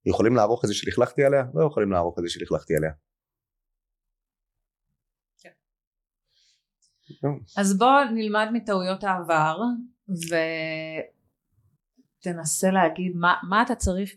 [0.06, 1.44] יכולים לערוך את זה שלכלכתי עליה?
[1.54, 2.90] לא יכולים לערוך את זה שלכלכתי עליה.
[5.38, 5.50] כן.
[7.60, 9.58] אז בוא נלמד מטעויות העבר
[12.20, 14.14] ותנסה להגיד מה, מה אתה צריך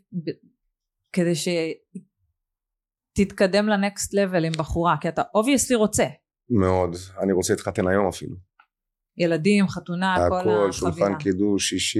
[1.13, 1.33] כדי
[3.15, 6.05] שתתקדם ל next level עם בחורה כי אתה obviously רוצה
[6.49, 8.46] מאוד אני רוצה להתחתן היום אפילו
[9.17, 10.71] ילדים חתונה הכל, כל החבילה.
[10.71, 11.99] שולחן קידוש אישי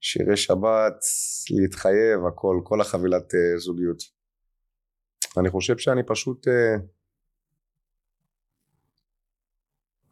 [0.00, 0.98] שירי שבת
[1.50, 4.02] להתחייב הכל כל החבילת uh, זוגיות.
[5.38, 6.50] אני חושב שאני פשוט uh...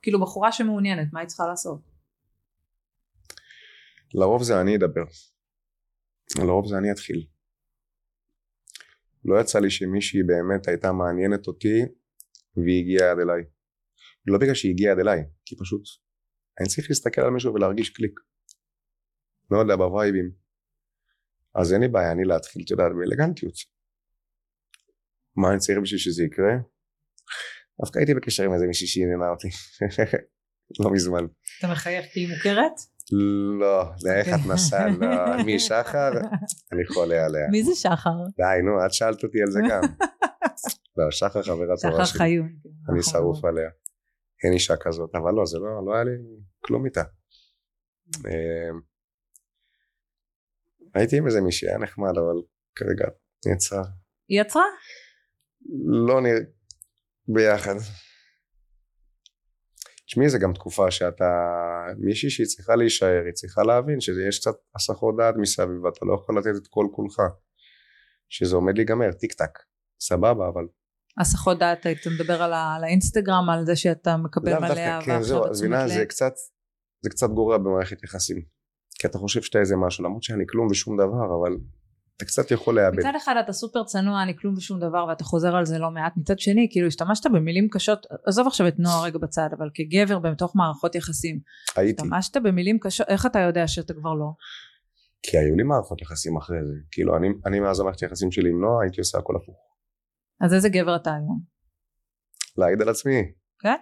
[0.03, 1.81] כאילו בחורה שמעוניינת מה היא צריכה לעשות?
[4.15, 5.05] לרוב זה אני אדבר.
[6.39, 7.27] לרוב זה אני אתחיל.
[9.25, 11.83] לא יצא לי שמישהי באמת הייתה מעניינת אותי
[12.57, 13.45] והיא הגיעה עד אליי.
[14.27, 15.83] לא בגלל שהיא הגיעה עד אליי, כי פשוט
[16.61, 18.21] אני צריך להסתכל על מישהו ולהרגיש קליק.
[19.51, 20.31] לא יודע, בווייבים.
[21.55, 23.55] אז אין לי בעיה, אני להתחיל, את יודעת, באלגנטיות.
[25.37, 26.53] מה אני צריך בשביל שזה יקרה?
[27.81, 29.49] דווקא הייתי בקשר עם איזה מישהי שעניינה אותי.
[30.85, 31.27] לא מזמן.
[31.59, 32.73] אתה מחייך כי היא מוכרת?
[33.61, 36.11] לא, זה איך את נסעה, לא, מי שחר?
[36.73, 37.49] אני חולה עליה.
[37.51, 38.11] מי זה שחר?
[38.37, 39.83] די, נו, את שאלת אותי על זה גם.
[40.97, 42.19] לא, שחר חברה טובה שחר שלי.
[42.19, 42.49] חיון.
[42.91, 43.13] אני נכון.
[43.13, 43.71] שרוף עליה.
[44.45, 46.11] אין אישה כזאת, אבל לא, זה לא, לא היה לי
[46.61, 47.03] כלום איתה.
[48.27, 48.71] אה,
[50.95, 52.43] הייתי עם איזה מישהי, היה נחמד, אבל
[52.75, 53.07] כרגע
[53.47, 53.83] נעצר.
[54.29, 54.65] היא יצרה?
[56.07, 56.41] לא נראה
[57.29, 57.75] ביחד.
[60.07, 61.25] תשמעי, זה גם תקופה שאתה,
[61.99, 66.39] מישהי שהיא צריכה להישאר, היא צריכה להבין שיש קצת הסחות דעת מסביב, ואתה לא יכול
[66.39, 67.17] לתת את כל כולך.
[68.29, 69.59] שזה עומד להיגמר, טיק טק.
[70.01, 70.65] סבבה, אבל
[71.19, 75.23] הסחות דעת, אתה מדבר על, ה- על האינסטגרם, על זה שאתה מקבל מלא אהבה כן,
[75.23, 76.07] זהו, אז מבינה, זה.
[76.07, 76.33] קצת,
[77.03, 78.43] זה קצת גורע במערכת יחסים.
[78.99, 81.57] כי אתה חושב שאתה איזה משהו, למרות שאני כלום ושום דבר, אבל
[82.17, 82.99] אתה קצת יכול לאבד.
[82.99, 86.13] מצד אחד אתה סופר צנוע, אני כלום ושום דבר, ואתה חוזר על זה לא מעט.
[86.17, 90.57] מצד שני, כאילו השתמשת במילים קשות, עזוב עכשיו את נועה רגע בצד, אבל כגבר בתוך
[90.57, 91.41] מערכות יחסים,
[91.77, 94.27] הייתי, השתמשת במילים קשות, איך אתה יודע שאתה כבר לא?
[95.23, 96.75] כי היו לי מערכות יחסים אחרי זה.
[96.91, 99.57] כאילו, אני, אני מאז המערכת יחסים שלי עם נועה, הייתי עושה הכל הפוך.
[100.41, 101.41] אז איזה גבר אתה היום?
[102.57, 103.33] להעיד על עצמי.
[103.59, 103.75] כן?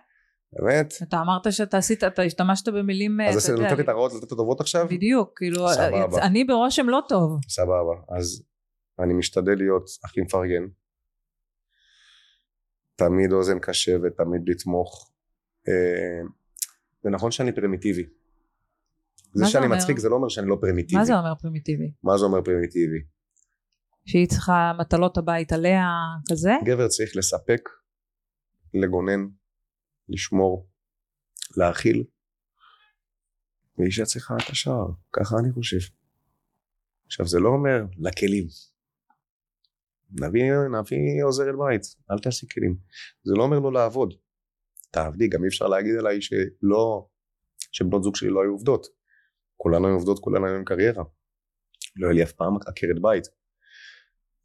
[0.53, 0.95] באמת?
[1.03, 4.33] אתה אמרת שאתה עשית, אתה השתמשת במילים, אז אתה עשיתי- יודע, נתתי את הרעות לתת
[4.33, 4.87] הטובות עכשיו?
[4.91, 6.23] בדיוק, כאילו, סבבה.
[6.27, 7.41] אני ברושם לא טוב.
[7.49, 8.17] סבבה.
[8.19, 8.45] אז
[8.99, 10.63] אני משתדל להיות הכי מפרגן.
[12.97, 15.11] תמיד אוזן קשבת, תמיד לתמוך.
[15.69, 16.23] אה,
[17.03, 18.05] זה נכון שאני פרימיטיבי.
[19.33, 19.67] זה שאני?
[19.67, 20.99] מצחיק זה לא אומר שאני לא פרימיטיבי.
[20.99, 21.93] מה זה אומר פרימיטיבי?
[22.03, 22.99] מה זה אומר פרימיטיבי?
[24.07, 25.85] שהיא צריכה מטלות הבית עליה,
[26.31, 26.51] כזה?
[26.65, 27.69] גבר צריך לספק,
[28.75, 29.29] לגונן,
[30.09, 30.69] לשמור,
[31.57, 32.05] להאכיל,
[33.79, 35.93] ואישה צריכה את השאר, ככה אני חושב.
[37.07, 38.47] עכשיו זה לא אומר לכלים.
[40.11, 40.43] נביא,
[40.81, 42.77] נביא עוזרת בית, אל תעשי כלים.
[43.25, 44.15] זה לא אומר לא לעבוד.
[44.91, 47.09] תעבדי, גם אי אפשר להגיד עליי שלא,
[47.73, 48.87] שבנות זוג שלי לא היו עובדות.
[49.57, 51.05] כולנו היו עובדות, כולנו היו עם קריירה.
[51.97, 53.25] לא היה לי אף פעם עקרת בית.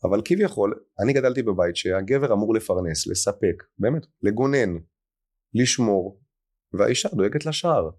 [0.04, 4.78] אבל כביכול, אני גדלתי בבית שהגבר אמור לפרנס, לספק, באמת, לגונן,
[5.54, 6.22] לשמור,
[6.74, 7.89] והאישה דואגת לשער.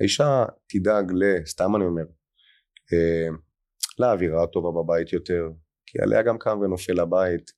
[0.00, 1.46] האישה תדאג ל...
[1.46, 2.04] סתם אני אומר,
[2.92, 3.28] אה,
[3.98, 5.48] לאווירה הטובה בבית יותר,
[5.86, 7.50] כי עליה גם קם ונופל הבית,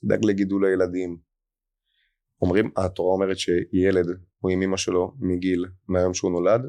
[0.00, 1.18] תדאג לגידול הילדים.
[2.42, 4.06] אומרים, התורה אומרת שילד
[4.38, 6.62] הוא עם אמא שלו מגיל, מהיום שהוא נולד,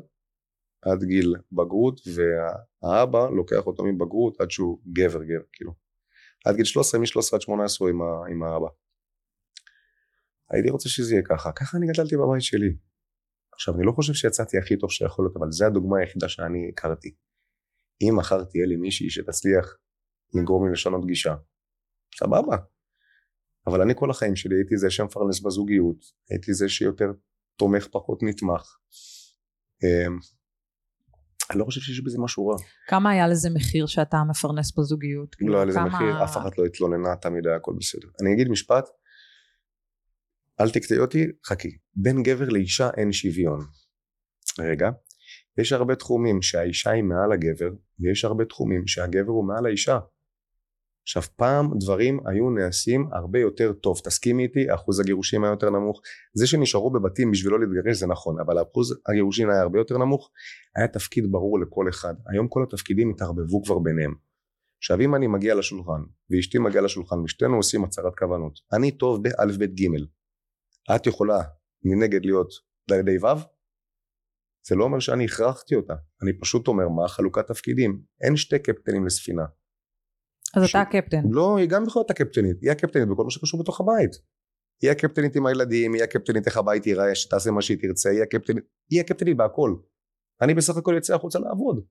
[0.82, 5.87] עד גיל בגרות, והאבא לוקח אותו מבגרות עד שהוא גבר גבר, כאילו.
[6.48, 8.68] עד גיל 13, מ-13 עד 18 הוא עם, ה- עם האבא.
[10.50, 12.78] הייתי רוצה שזה יהיה ככה, ככה אני גדלתי בבית שלי.
[13.54, 17.16] עכשיו, אני לא חושב שיצאתי הכי טוב שיכול להיות, אבל זו הדוגמה היחידה שאני הכרתי.
[18.02, 19.78] אם מחר תהיה לי מישהי שתצליח
[20.34, 21.36] לגרום לי לשנות גישה,
[22.20, 22.58] סבבה.
[23.68, 25.98] אבל אני כל החיים שלי הייתי זה שמפרנס בזוגיות,
[26.30, 27.12] הייתי זה שיותר
[27.56, 28.78] תומך פחות נתמך.
[31.52, 32.58] אני לא חושב שיש בזה משהו רע.
[32.88, 35.36] כמה היה לזה מחיר שאתה מפרנס בזוגיות?
[35.36, 38.08] כאילו, לא היה לזה מחיר, אף אחת לא התלוננה, תמיד היה הכל בסדר.
[38.22, 38.86] אני אגיד משפט,
[40.60, 41.78] אל תקטעי אותי, חכי.
[41.96, 43.60] בין גבר לאישה אין שוויון.
[44.60, 44.90] רגע,
[45.58, 47.70] יש הרבה תחומים שהאישה היא מעל הגבר,
[48.00, 50.00] ויש הרבה תחומים שהגבר הוא מעל האישה.
[51.08, 56.02] עכשיו פעם דברים היו נעשים הרבה יותר טוב, תסכימי איתי, אחוז הגירושים היה יותר נמוך,
[56.34, 60.32] זה שנשארו בבתים בשביל לא להתגרש זה נכון, אבל אחוז הגירושים היה הרבה יותר נמוך,
[60.76, 64.14] היה תפקיד ברור לכל אחד, היום כל התפקידים התערבבו כבר ביניהם.
[64.78, 69.58] עכשיו אם אני מגיע לשולחן, ואשתי מגיעה לשולחן, ושתינו עושים הצהרת כוונות, אני טוב באלף
[69.58, 70.06] בית גימל,
[70.96, 71.40] את יכולה
[71.84, 72.50] מנגד להיות
[72.92, 73.28] לידי ו',
[74.68, 75.94] זה לא אומר שאני הכרחתי אותה,
[76.24, 79.46] אני פשוט אומר מה חלוקת תפקידים, אין שתי קפטנים לספינה.
[80.56, 81.22] אז ש- אתה הקפטן.
[81.32, 84.12] לא, היא גם יכולה להיות הקפטנית, היא הקפטנית בכל מה שקשור בתוך הבית.
[84.82, 88.64] היא הקפטנית עם הילדים, היא הקפטנית איך הבית ייראה, שתעשה מה שהיא תרצה, היא הקפטנית,
[88.90, 89.76] היא הקפטנית בהכל.
[90.42, 91.86] אני בסך הכל יוצא החוצה לעבוד.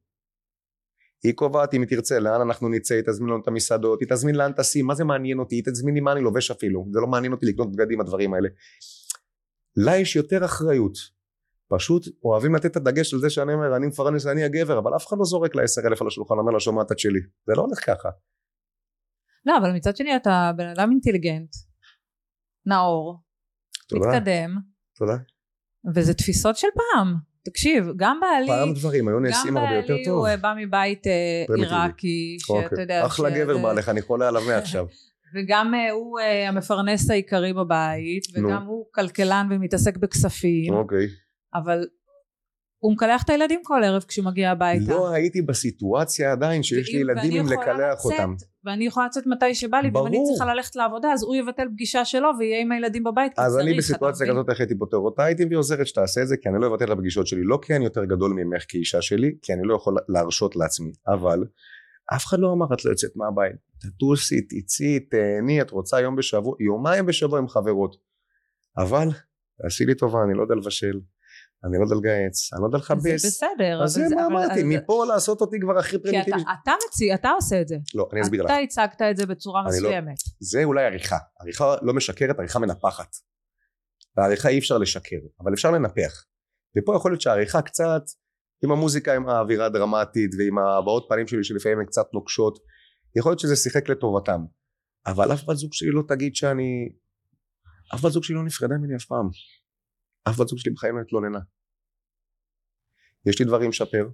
[1.25, 4.35] היא קובעת אם היא תרצה לאן אנחנו נצא, היא תזמין לנו את המסעדות, היא תזמין
[4.35, 7.07] לאן טסים, מה זה מעניין אותי, היא תזמין לי מה אני לובש אפילו, זה לא
[7.07, 8.49] מעניין אותי לקנות בגדים הדברים האלה.
[9.77, 11.17] לה יש יותר אחריות.
[11.69, 15.07] פשוט אוהבים לתת את הדגש על זה שאני אומר אני מפרנס אני הגבר אבל אף
[15.07, 17.63] אחד לא זורק לה עשר אלף על השולחן אומר לה שומעת את שלי זה לא
[17.63, 18.09] הולך ככה
[19.47, 21.51] לא, אבל מצד שני אתה בן אדם אינטליגנט,
[22.67, 23.17] נאור,
[23.89, 24.57] תודה מתקדם,
[24.97, 25.17] תודה
[25.95, 27.15] וזה תפיסות של פעם.
[27.45, 30.55] תקשיב, גם בעלי, פעם דברים היו גם נעשים הרבה יותר בעלי טוב הוא אה, בא
[30.57, 31.45] מבית אה.
[31.57, 32.81] עיראקי, שאתה אוקיי.
[32.81, 34.87] יודע, אחלה גבר בעלך אני חולה עליו מעכשיו
[35.35, 38.27] וגם אה, הוא אה, המפרנס העיקרי בבית.
[38.35, 41.07] וגם הוא כלכלן ומתעסק בכספים, אוקיי.
[41.55, 41.87] אבל
[42.79, 44.93] הוא מקלח את הילדים כל ערב כשהוא מגיע הביתה.
[44.93, 48.35] לא הייתי בסיטואציה עדיין שיש לי ילדים עם לקלח לצאת, אותם.
[48.65, 50.19] ואני יכולה לצאת מתי שבא לי, ואם אני.
[50.29, 53.77] צריכה ללכת לעבודה, אז הוא יבטל פגישה שלו ויהיה עם הילדים בבית, אז צריך, אני
[53.77, 54.27] בסיטואציה?
[54.31, 56.85] כזאת איך הייתי פותר אותה הייתי מביא עוזרת שתעשה את זה כי אני לא אבטל
[56.85, 59.95] את הפגישות שלי לא כי אני יותר גדול ממך כאישה שלי כי אני לא יכול
[60.09, 61.45] להרשות לעצמי אבל
[62.15, 66.57] אף אחד לא אמר את לא יוצאת מהבית תטוסי תצאי תהני את רוצה יום בשבוע
[66.61, 67.97] יומיים בשבוע עם חברות
[68.79, 69.09] אבל
[69.63, 71.01] תעשי לי טובה אני לא יודע לבשל
[71.65, 73.83] אני לא יודע לגהץ אני לא יודע זה לכבס בסדר.
[73.85, 77.69] אז זה מה אמרתי מפה לעשות אותי כבר הכי כי אתה, פרימיטיבי אתה עושה את
[77.69, 77.77] זה.
[77.95, 80.17] לא אני אסביר לך אתה הצגת את זה בצורה לא- מסוימת.
[80.41, 83.09] זה אולי עריכה עריכה לא משקרת עריכה מנפחת
[84.17, 86.25] בעריכה אי אפשר לשקר אבל אפשר לנפח
[86.79, 88.03] ופה יכול להיות שהעריכה קצת
[88.65, 92.59] עם המוזיקה עם האווירה הדרמטית ועם הבעות פנים שלי שלפעמים הן קצת נוקשות
[93.17, 94.41] יכול להיות שזה שיחק לטובתם
[95.07, 96.89] אבל אף בת זוג שלי לא תגיד שאני
[97.95, 99.29] אף בת זוג שלי לא נפרדה ממני אף פעם
[100.29, 101.39] אף בת זוג שלי בחיים לא התלוננה
[103.27, 104.09] יש לי דברים לשפר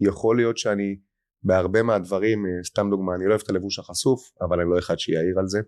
[0.00, 0.96] יכול להיות שאני
[1.42, 4.98] בהרבה מהדברים, אה, סתם דוגמה, אני לא אוהב את הלבוש החשוף, אבל אני לא אחד
[4.98, 5.58] שיעיר על זה.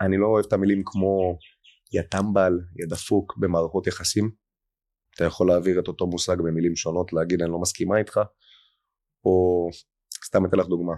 [0.00, 1.38] אני לא אוהב את המילים כמו
[1.92, 4.30] יא טמבל, יא דפוק במערכות יחסים.
[5.14, 8.20] אתה יכול להעביר את אותו מושג במילים שונות, להגיד אני לא מסכימה איתך,
[9.24, 9.68] או
[10.24, 10.94] סתם אתן לך דוגמה.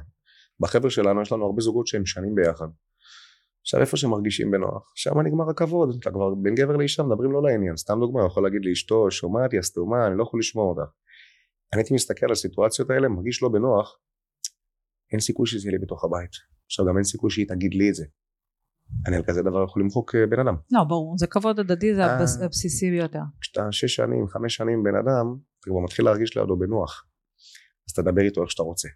[0.60, 2.66] בחבר'ה שלנו יש לנו הרבה זוגות שהם שנים ביחד.
[3.68, 7.76] עכשיו איפה שמרגישים בנוח, שם נגמר הכבוד, אתה כבר בין גבר לאישה מדברים לא לעניין,
[7.76, 10.90] סתם דוגמה, יכול להגיד לאשתו, שומעת יא סתומה, אני לא יכול לשמוע אותך.
[11.72, 13.98] אני הייתי מסתכל על הסיטואציות האלה, מרגיש לא בנוח,
[15.12, 16.30] אין סיכוי שזה יהיה לי בתוך הבית.
[16.66, 18.04] עכשיו גם אין סיכוי שהיא תגיד לי את זה.
[19.06, 20.56] אני על כזה דבר יכול למחוק אה, בן אדם.
[20.72, 22.18] לא, ברור, זה כבוד הדדי, זה אה.
[22.18, 23.22] הבס- הבסיסי ביותר.
[23.40, 25.26] כשאתה שש שנים, חמש שנים בן אדם,
[25.60, 27.06] אתה כבר מתחיל להרגיש לידו בנוח.
[27.88, 28.88] אז תדבר איתו איך שאתה רוצה.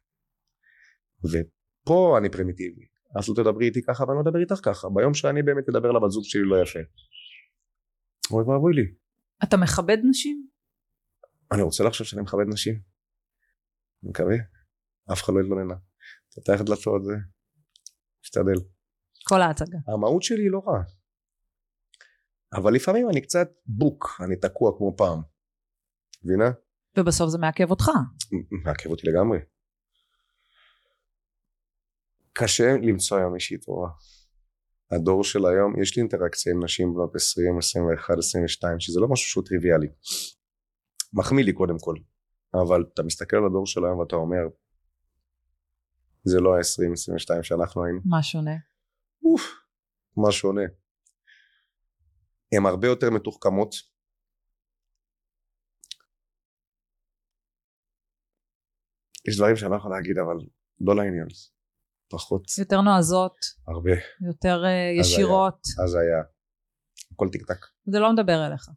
[1.24, 2.91] ופה אני פרימיטיבי.
[3.18, 4.88] אז לא תדברי איתי ככה ואני לא אדבר איתך ככה.
[4.94, 6.78] ביום שאני באמת אדבר לבת זוג שלי לא יפה.
[8.30, 8.94] אוי ואבוי לי.
[9.44, 10.46] אתה מכבד נשים?
[11.52, 12.74] אני רוצה לחשוב שאני מכבד נשים.
[12.74, 14.36] אני מקווה.
[15.12, 15.74] אף אחד לא יתלוננה.
[16.34, 17.14] פותח דלתות זה.
[18.24, 18.68] משתדל.
[19.28, 19.78] כל ההצגה.
[19.88, 20.82] המהות שלי היא לא רע.
[22.54, 25.20] אבל לפעמים אני קצת בוק, אני תקוע כמו פעם.
[26.24, 26.50] מבינה?
[26.98, 27.86] ובסוף זה מעכב אותך.
[28.64, 29.38] מעכב אותי לגמרי.
[32.32, 33.88] קשה למצוא היום מישהי טובה.
[34.90, 39.30] הדור של היום, יש לי אינטראקציה עם נשים בנות 20, 21, 22, שזה לא משהו
[39.30, 39.88] שהוא טריוויאלי.
[41.12, 41.94] מחמיא לי קודם כל,
[42.54, 44.42] אבל אתה מסתכל על הדור של היום ואתה אומר,
[46.24, 48.00] זה לא ה-20, 22 שאנחנו היינו.
[48.04, 48.56] מה שונה?
[49.24, 49.42] אוף,
[50.16, 50.62] מה שונה.
[52.52, 53.74] הן הרבה יותר מתוחכמות.
[59.28, 60.36] יש דברים שאני לא יכול להגיד אבל
[60.80, 61.26] לא לעניין.
[62.12, 63.36] פחות, יותר נועזות,
[63.68, 63.90] הרבה.
[64.26, 65.66] יותר אה, אז ישירות.
[65.84, 66.22] אז היה
[67.14, 67.66] הכל טיק טק.
[67.86, 68.68] זה לא מדבר אליך.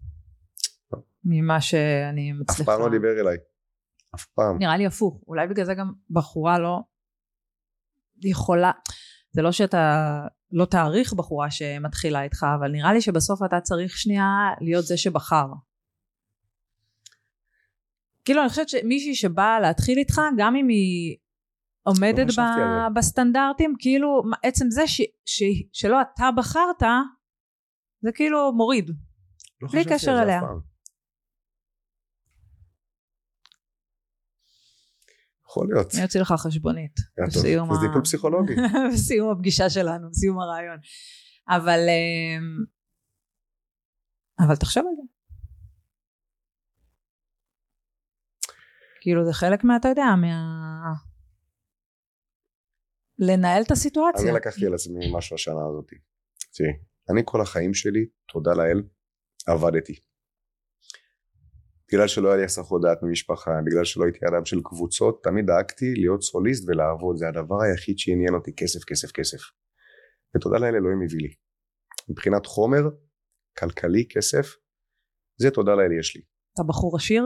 [0.93, 0.99] לא.
[1.23, 2.71] ממה שאני אף מצליחה.
[2.71, 3.38] פעם לא דיבר אליי.
[4.15, 4.57] אף פעם.
[4.59, 5.23] נראה לי הפוך.
[5.27, 6.79] אולי בגלל זה גם בחורה לא
[8.23, 8.71] יכולה,
[9.31, 14.27] זה לא שאתה לא תעריך בחורה שמתחילה איתך, אבל נראה לי שבסוף אתה צריך שנייה
[14.61, 15.45] להיות זה שבחר.
[18.25, 21.17] כאילו אני חושבת שמישהי שבאה להתחיל איתך, גם אם היא
[21.86, 22.99] עומדת לא חשבתי על ב- זה.
[22.99, 26.81] בסטנדרטים, כאילו עצם זה ש, ש, שלא אתה בחרת,
[28.01, 28.91] זה כאילו מוריד.
[29.61, 30.41] לא בלי קשר זה אליה.
[35.49, 35.95] יכול להיות.
[35.95, 36.91] אני אוציא לך חשבונית.
[37.27, 38.53] בסיום זה ה- טיפול פסיכולוגי.
[38.93, 40.77] בסיום הפגישה שלנו, בסיום הרעיון.
[41.49, 42.65] אבל, אמ,
[44.47, 45.01] אבל תחשוב על זה.
[49.01, 50.36] כאילו זה חלק מה, אתה יודע, מה...
[53.20, 54.30] לנהל את הסיטואציה.
[54.30, 55.89] אני לקחתי על עצמי משהו השנה הזאת.
[56.53, 56.70] תראי,
[57.09, 58.84] אני כל החיים שלי, תודה לאל,
[59.47, 59.99] עבדתי.
[61.91, 65.93] בגלל שלא היה לי הסחות דעת ממשפחה, בגלל שלא הייתי אדם של קבוצות, תמיד דאגתי
[65.95, 69.38] להיות סוליסט ולעבוד, זה הדבר היחיד שעניין אותי, כסף, כסף, כסף.
[70.36, 71.34] ותודה לאל אלוהים הביא לי.
[72.09, 72.82] מבחינת חומר,
[73.59, 74.47] כלכלי, כסף,
[75.41, 76.22] זה תודה לאל יש לי.
[76.53, 77.26] אתה בחור עשיר?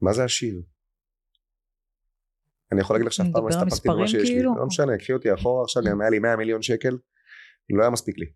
[0.00, 0.62] מה זה עשיר?
[2.72, 4.34] אני יכול להגיד לך שאף פעם לא הסתפקתי במה שיש לי.
[4.34, 4.56] כאילו?
[4.56, 6.98] לא משנה, קחי אותי אחורה עכשיו, גם אם היה לי 100 מיליון שקל,
[7.76, 8.26] לא היה מספיק לי.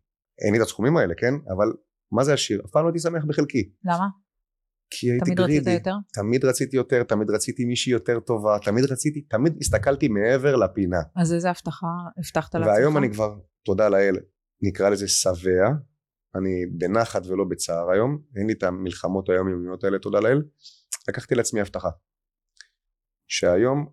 [0.44, 1.34] אין לי את הסכומים האלה, כן?
[1.34, 1.66] אבל
[2.12, 2.62] מה זה עשיר?
[2.66, 3.72] אף פעם לא הייתי שמח בחלקי.
[3.84, 4.06] למה?
[4.90, 5.70] כי הייתי תמיד רצית גרידי.
[5.70, 5.94] יותר?
[6.12, 11.00] תמיד רציתי יותר, תמיד רציתי מישהי יותר טובה, תמיד רציתי, תמיד הסתכלתי מעבר לפינה.
[11.16, 11.86] אז איזה הבטחה
[12.18, 12.72] הבטחת לעצמך?
[12.74, 14.16] והיום אני כבר, תודה לאל,
[14.62, 15.68] נקרא לזה שבע.
[16.34, 20.42] אני בנחת ולא בצער היום, אין לי את המלחמות היומיומיות האלה, תודה לאל.
[21.08, 21.88] לקחתי לעצמי הבטחה.
[23.28, 23.86] שהיום,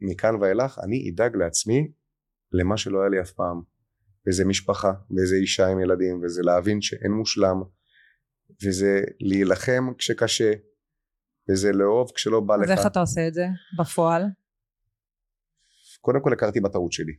[0.00, 1.92] מכאן ואילך, אני אדאג לעצמי
[2.52, 3.62] למה שלא היה לי אף פעם.
[4.28, 7.56] וזה משפחה וזה אישה עם ילדים וזה להבין שאין מושלם
[8.64, 10.52] וזה להילחם כשקשה
[11.50, 12.70] וזה לאהוב כשלא בא אז לך.
[12.70, 13.46] איך אתה עושה את זה
[13.78, 14.22] בפועל?
[16.00, 17.12] קודם כל הכרתי בטעות שלי.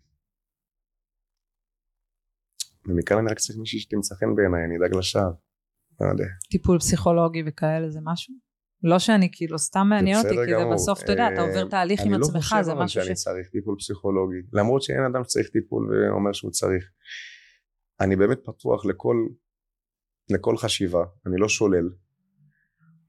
[2.86, 5.32] ומכאן אני רק צריך מישהי שתמצא חן בעיניי אני אדאג לשער
[6.02, 6.26] לא יודע.
[6.52, 8.51] טיפול פסיכולוגי וכאלה זה משהו?
[8.84, 10.74] לא שאני כאילו סתם מעניין אותי כי זה.
[10.74, 13.06] בסוף אתה יודע אתה אה, עובר תהליך עם עצמך אני זה לא חושב משהו אבל
[13.06, 13.24] שאני ש...
[13.24, 14.38] צריך טיפול פסיכולוגי.
[14.54, 16.86] למרות שאין אדם שצריך טיפול ואומר שהוא צריך.
[18.02, 19.16] אני באמת פתוח לכל
[20.30, 21.04] לכל חשיבה.
[21.26, 21.90] אני לא שולל.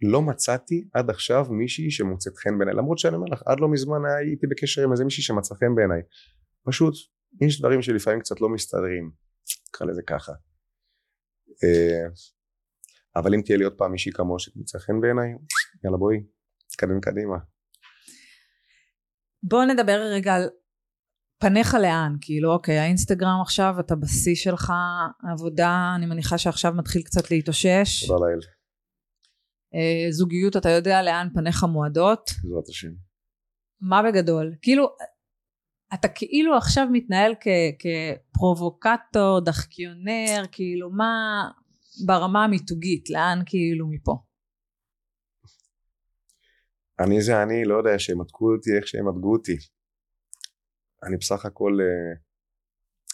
[0.03, 2.75] לא מצאתי עד עכשיו מישהי שמוצאת חן בעיניי.
[2.75, 6.01] למרות שאני אומר לך עד לא מזמן הייתי בקשר עם איזה מישהי שמצא חן בעיניי.
[6.64, 6.95] פשוט
[7.41, 9.11] יש דברים שלפעמים קצת לא מסתדרים
[9.68, 10.33] נקרא לזה ככה.
[11.64, 12.07] אה,
[13.16, 15.35] אבל אם תהיה לי עוד פעם מישהי כמוה שתמצא חן בעיניי
[15.85, 16.16] יאללה בואי
[16.70, 17.37] נתקדם קדימה.
[19.43, 20.49] בוא נדבר רגע על
[21.39, 24.73] פניך לאן כאילו אוקיי האינסטגרם עכשיו אתה בשיא שלך
[25.33, 28.07] עבודה אני מניחה שעכשיו מתחיל קצת להתאושש.
[28.07, 28.39] תודה לאל
[29.75, 32.31] אה, זוגיות אתה יודע לאן פניך מועדות?
[32.43, 32.89] בעזרת השם.
[33.81, 34.55] מה בגדול?
[34.62, 34.87] כאילו
[35.95, 41.43] אתה כאילו עכשיו מתנהל כ- כפרובוקטור דחקיונר כאילו מה
[42.07, 44.16] ברמה המיתוגית לאן כאילו מפה
[47.05, 49.57] אני זה אני לא יודע שהם עתקו אותי איך שהם עתקו אותי.
[51.03, 52.15] אני בסך הכל אה,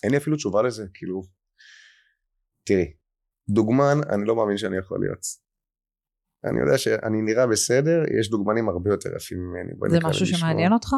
[0.02, 1.22] אין לי אפילו תשובה לזה כאילו
[2.64, 2.92] תראי
[3.48, 5.48] דוגמן אני לא מאמין שאני יכול להיות.
[6.44, 10.38] אני יודע שאני נראה בסדר יש דוגמנים הרבה יותר יפים ממני זה משהו בשמו.
[10.38, 10.88] שמעניין אותך?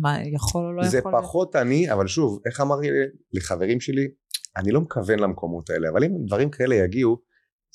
[0.00, 2.86] מה יכול או לא זה יכול פחות אני אבל שוב איך אמרתי
[3.32, 4.08] לחברים שלי
[4.56, 7.22] אני לא מכוון למקומות האלה אבל אם דברים כאלה יגיעו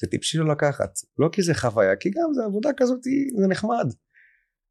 [0.02, 0.90] זה טיפשי לא לקחת.
[1.18, 3.00] לא כי זה חוויה כי גם זה עבודה כזאת
[3.40, 3.88] זה נחמד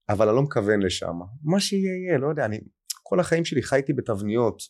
[0.08, 2.60] אבל אני לא מכוון לשם מה שיהיה יהיה לא יודע אני
[3.02, 4.62] כל החיים שלי חייתי בתבניות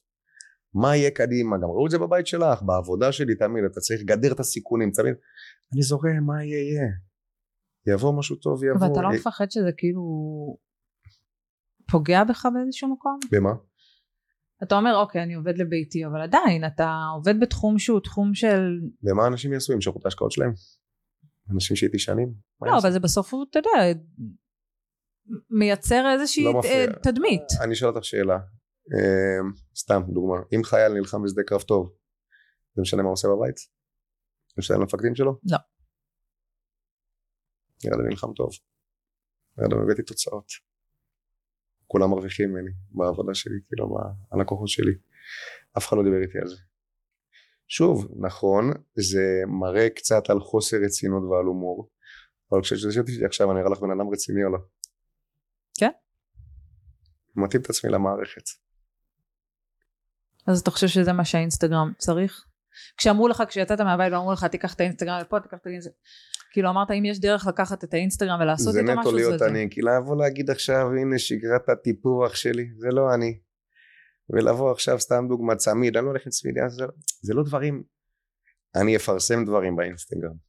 [0.74, 4.32] מה יהיה קדימה גם ראו את זה בבית שלך בעבודה שלי תמיד אתה צריך לגדר
[4.32, 5.14] את הסיכונים תמיד
[5.74, 6.88] אני זורם מה יהיה יהיה
[7.94, 10.02] יבוא משהו טוב יבוא ואתה לא אה, מפחד שזה כאילו
[11.90, 13.18] פוגע בך באיזשהו מקום?
[13.32, 13.50] במה?
[14.62, 19.26] אתה אומר אוקיי אני עובד לביתי אבל עדיין אתה עובד בתחום שהוא תחום של ומה
[19.26, 20.52] אנשים יעשו ימשכו את ההשקעות שלהם?
[21.54, 22.78] אנשים שהייתי שנים לא?
[22.82, 24.00] אבל זה בסוף הוא אתה יודע
[25.50, 26.60] מייצר איזושהי לא.
[26.64, 28.34] אה, תדמית אני אשאל אותך שאלה
[28.94, 31.92] אה, סתם דוגמה אם חייל נלחם בשדה קרב טוב
[32.74, 33.56] זה משנה מה הוא עושה בבית?
[33.56, 35.38] זה משנה למפקדים שלו?
[35.50, 35.58] לא.
[37.84, 38.50] נראה לי נלחם טוב
[39.58, 40.46] נראה לי הבאתי תוצאות
[41.86, 43.96] כולם מרוויחים ממני בעבודה שלי כאילו
[44.32, 44.92] הלקוחות שלי
[45.78, 46.56] אף אחד לא דיבר איתי על זה
[47.68, 48.64] שוב נכון
[48.94, 49.24] זה
[49.60, 51.90] מראה קצת על חוסר רצינות ועל הומור
[52.52, 54.58] אבל כששאלתי עכשיו אני אראה לך בן אדם רציני או לא.
[57.38, 58.42] מתאים את עצמי למערכת.
[60.46, 62.44] אז אתה חושב שזה מה שהאינסטגרם צריך?
[62.96, 65.96] כשאמרו לך כשיצאת מהבית ואמרו לך תיקח את האינסטגרם לפה תיקח את האינסטגרם
[66.52, 69.46] כאילו אמרת אם יש דרך לקחת את האינסטגרם ולעשות איתו נטו משהו להיות זה זה
[69.46, 69.68] אני.
[69.70, 73.40] כי לבוא להגיד עכשיו הנה שגרת הטיפוח שלי זה לא אני.
[74.30, 76.32] ולבוא עכשיו סתם דוגמא צמיד אני לא הולך עם
[76.68, 76.84] זה,
[77.22, 77.82] זה לא דברים.
[78.76, 80.47] אני אפרסם דברים באינסטגרם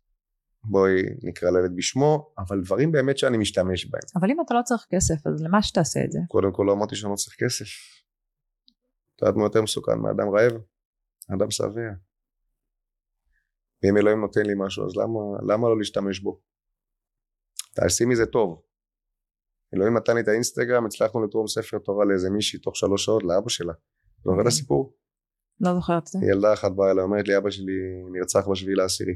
[0.64, 4.86] בואי נקרא לילד בשמו אבל דברים באמת שאני משתמש בהם אבל אם אתה לא צריך
[4.90, 6.20] כסף אז למה שתעשה את זה?
[6.28, 7.66] קודם כל לא אמרתי שאני לא צריך כסף
[9.16, 10.54] את יודעת מה יותר מסוכן מאדם רעב?
[11.36, 11.92] אדם שבע
[13.84, 16.42] ואם אלוהים נותן לי משהו אז למה, למה לא להשתמש בו?
[17.74, 18.62] תעשי מזה טוב
[19.74, 23.50] אלוהים נתן לי את האינסטגרם הצלחנו לתרום ספר תורה לאיזה מישהי תוך שלוש שעות לאבא
[23.50, 23.74] שלה
[24.22, 24.96] אתה זוכר את הסיפור?
[25.60, 26.20] לא זוכרת את זה?
[26.32, 27.74] ילדה אחת באה אליי אומרת לי אבא שלי
[28.12, 29.14] נרצח בשביעי לעשירי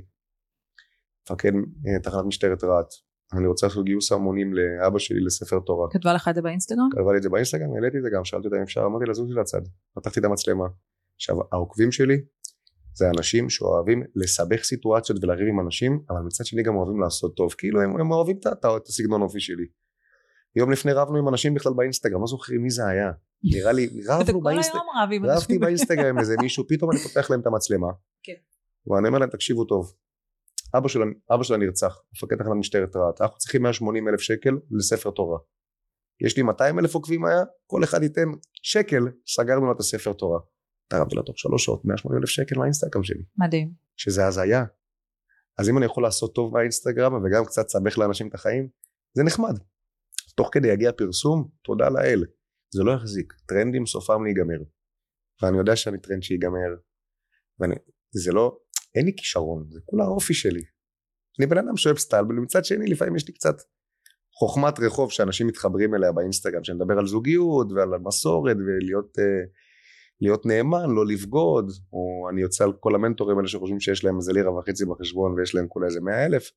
[1.24, 1.52] מפקד
[1.88, 2.94] אה, תחנת משטרת רהט
[3.38, 6.90] אני רוצה לעשות גיוס המונים לאבא שלי לספר תורה כתבה לך את זה באינסטגרם?
[6.92, 9.14] כתבה לי את זה באינסטגרם, העליתי את זה גם, שאלתי אותה אם אפשר, אמרתי לה
[9.14, 9.62] זוזי לצד,
[9.96, 10.66] פתחתי את המצלמה.
[11.16, 12.18] עכשיו העוקבים שלי
[12.94, 17.54] זה אנשים שאוהבים לסבך סיטואציות ולריב עם אנשים, אבל מצד שני גם אוהבים לעשות טוב,
[17.58, 19.66] כאילו הם, הם אוהבים את, את, את הסגנון האופי שלי.
[20.56, 23.12] יום לפני רבנו עם אנשים בכלל באינסטגרם, לא זוכרים מי זה היה.
[23.44, 24.86] נראה לי, רבנו באינסטגרם,
[25.26, 25.60] רבתי.
[25.60, 27.88] באינסטגרם איזה מישהו, פתאום אני פותח להם את המצלמה.
[28.24, 28.34] כן.
[28.88, 29.94] ואני אומר להם תקשיבו טוב,
[30.78, 35.12] אבא שלה, אבא שלה נרצח, מפקד תחנת משטרת רהט, אנחנו צריכים 180 אלף שקל לספר
[35.12, 35.40] תורה.
[36.22, 38.28] יש לי 200 אלף עוקבים היה, כל אחד ייתן
[38.62, 40.40] שקל, סגרנו לה את הספר תורה.
[40.88, 43.72] תרמתי לה תוך שלוש שעות 180 אלף שקל מהאינסטגרם שלי, מדהים.
[43.98, 44.66] שזה הזיה.
[45.58, 48.68] אז אם אני יכול לעשות טוב מהאינסטגרם וגם קצת סבך לאנשים את החיים,
[49.14, 49.60] זה נחמד.
[50.36, 52.26] תוך כדי יגיע פרסום, תודה לאל.
[52.74, 54.60] זה לא יחזיק, טרנדים סופם להיגמר.
[55.42, 56.76] ואני יודע שאני טרנד שיגמר.
[57.60, 57.76] ואני,
[58.12, 58.58] זה לא,
[58.96, 60.62] אין לי כישרון, זה כולה האופי שלי.
[61.40, 63.56] אני בן אדם שאוהב סטייל, ומצד שני לפעמים יש לי קצת
[64.40, 69.46] חוכמת רחוב שאנשים מתחברים אליה באינסטגרם, שנדבר על זוגיות ועל מסורת ולהיות אה,
[70.22, 74.34] להיות נאמן, לא לבגוד, או אני יוצא על כל המנטורים האלה שחושבים שיש להם איזה
[74.34, 76.52] לירה וחצי בחשבון ויש להם כולה איזה מאה אלף,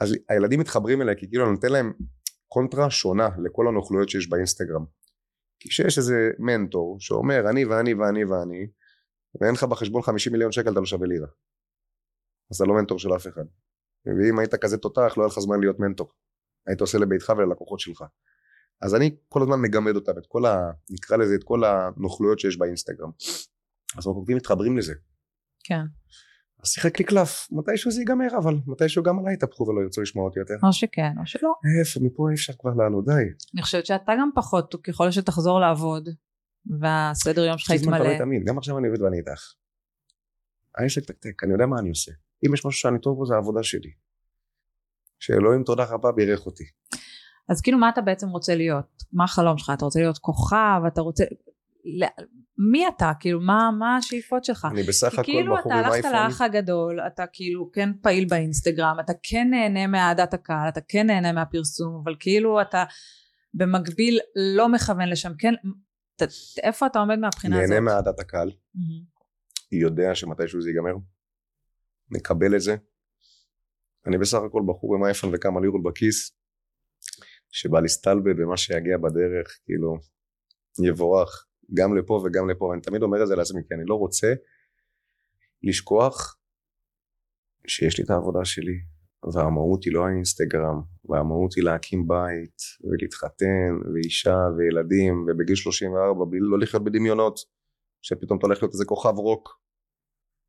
[0.00, 1.92] אז הילדים מתחברים אליי כי כאילו אני נותן להם
[2.48, 4.84] קונטרה שונה לכל הנוכלויות שיש באינסטגרם.
[5.60, 8.66] כי כשיש איזה מנטור שאומר אני ואני ואני ואני,
[9.40, 11.26] ואין לך בחשבון 50 מיליון שקל אתה לא שווה לירה.
[12.50, 13.44] אז אתה לא מנטור של אף אחד.
[14.06, 16.12] ואם היית כזה תותח לא היה לך זמן להיות מנטור.
[16.66, 18.04] היית עושה לביתך וללקוחות שלך.
[18.82, 20.70] אז אני כל הזמן מגמד אותם, את כל ה...
[20.90, 23.10] נקרא לזה את כל הנוכלויות שיש באינסטגרם.
[23.98, 24.94] אז אנחנו מתחברים לזה.
[25.64, 25.82] כן.
[26.62, 30.24] אז שיחק לי קלף, מתישהו זה ייגמר אבל, מתישהו גם עליי יתהפכו ולא ירצו לשמוע
[30.24, 30.54] אותי יותר.
[30.62, 31.52] או שכן או שלא.
[31.80, 33.12] איפה, מפה אי אפשר כבר לעלות, די.
[33.54, 36.08] אני חושבת שאתה גם פחות, ככל שתחזור לעבוד,
[36.80, 38.08] והסדר יום שלך יש זמן יתמלא.
[38.08, 39.52] תמיד תמיד, גם עכשיו אני עובד ואני איתך.
[40.78, 42.12] העסק תקתק, אני יודע מה אני עושה.
[42.46, 43.90] אם יש משהו שאני טוב בו זה העבודה שלי.
[45.18, 46.64] שאלוהים תודה רבה בירך אותי.
[47.48, 49.02] אז כאילו מה אתה בעצם רוצה להיות?
[49.12, 49.70] מה החלום שלך?
[49.74, 50.80] אתה רוצה להיות כוכב?
[50.86, 51.24] אתה רוצה...
[52.70, 53.12] מי אתה?
[53.20, 54.68] כאילו מה, מה השאיפות שלך?
[54.70, 56.12] אני בסך הכל כאילו בחור אתה עם הלכת אייפון.
[56.12, 61.32] לאח הגדול, אתה כאילו כן פעיל באינסטגרם, אתה כן נהנה מאהדת הקהל, אתה כן נהנה
[61.32, 62.84] מהפרסום, אבל כאילו אתה
[63.54, 64.18] במקביל
[64.56, 65.54] לא מכוון לשם, כן,
[66.16, 66.22] ת,
[66.62, 67.70] איפה אתה עומד מהבחינה הזאת?
[67.70, 69.04] נהנה מאהדת הקהל, מהמם.
[69.72, 70.94] יודע שמתישהו זה ייגמר.
[72.10, 72.76] מקבל את זה.
[74.06, 76.32] אני בסך הכל בחור עם אייפון וכמה לירות בכיס,
[77.50, 79.96] שבא להסתלבט במה שיגיע בדרך, כאילו,
[80.88, 82.74] יבורך, גם לפה וגם לפה.
[82.74, 84.34] אני תמיד אומר את זה לעצמי, כי אני לא רוצה
[85.62, 86.38] לשכוח
[87.66, 88.80] שיש לי את העבודה שלי,
[89.34, 96.58] והמהות היא לא האינסטגרם, והמהות היא להקים בית, ולהתחתן, ואישה, וילדים, ובגיל 34, בלי לא
[96.58, 97.38] לחיות בדמיונות,
[98.02, 99.60] שפתאום אתה הולך להיות איזה כוכב רוק.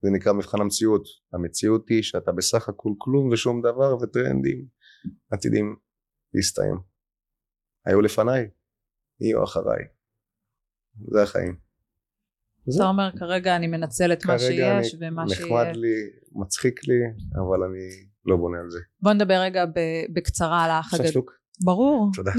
[0.02, 1.04] זה נקרא מבחן המציאות.
[1.34, 4.66] המציאות היא שאתה בסך הכל כלום ושום דבר וטרנדים
[5.32, 5.76] עתידים
[6.34, 6.76] להסתיים.
[7.86, 8.50] היו לפניי,
[9.22, 9.84] יהיו אחריי.
[11.12, 11.58] זה החיים.
[12.76, 15.74] אתה אומר כרגע אני מנצל את מה כרגע שיש ומה נחמד שיהיה.
[15.74, 15.96] לי,
[16.32, 17.00] מצחיק לי,
[17.36, 18.80] אבל אני לא בונה על זה.
[19.02, 21.24] בוא נדבר רגע ב- בקצרה על האח הגדול.
[21.64, 22.10] ברור.
[22.14, 22.32] תודה.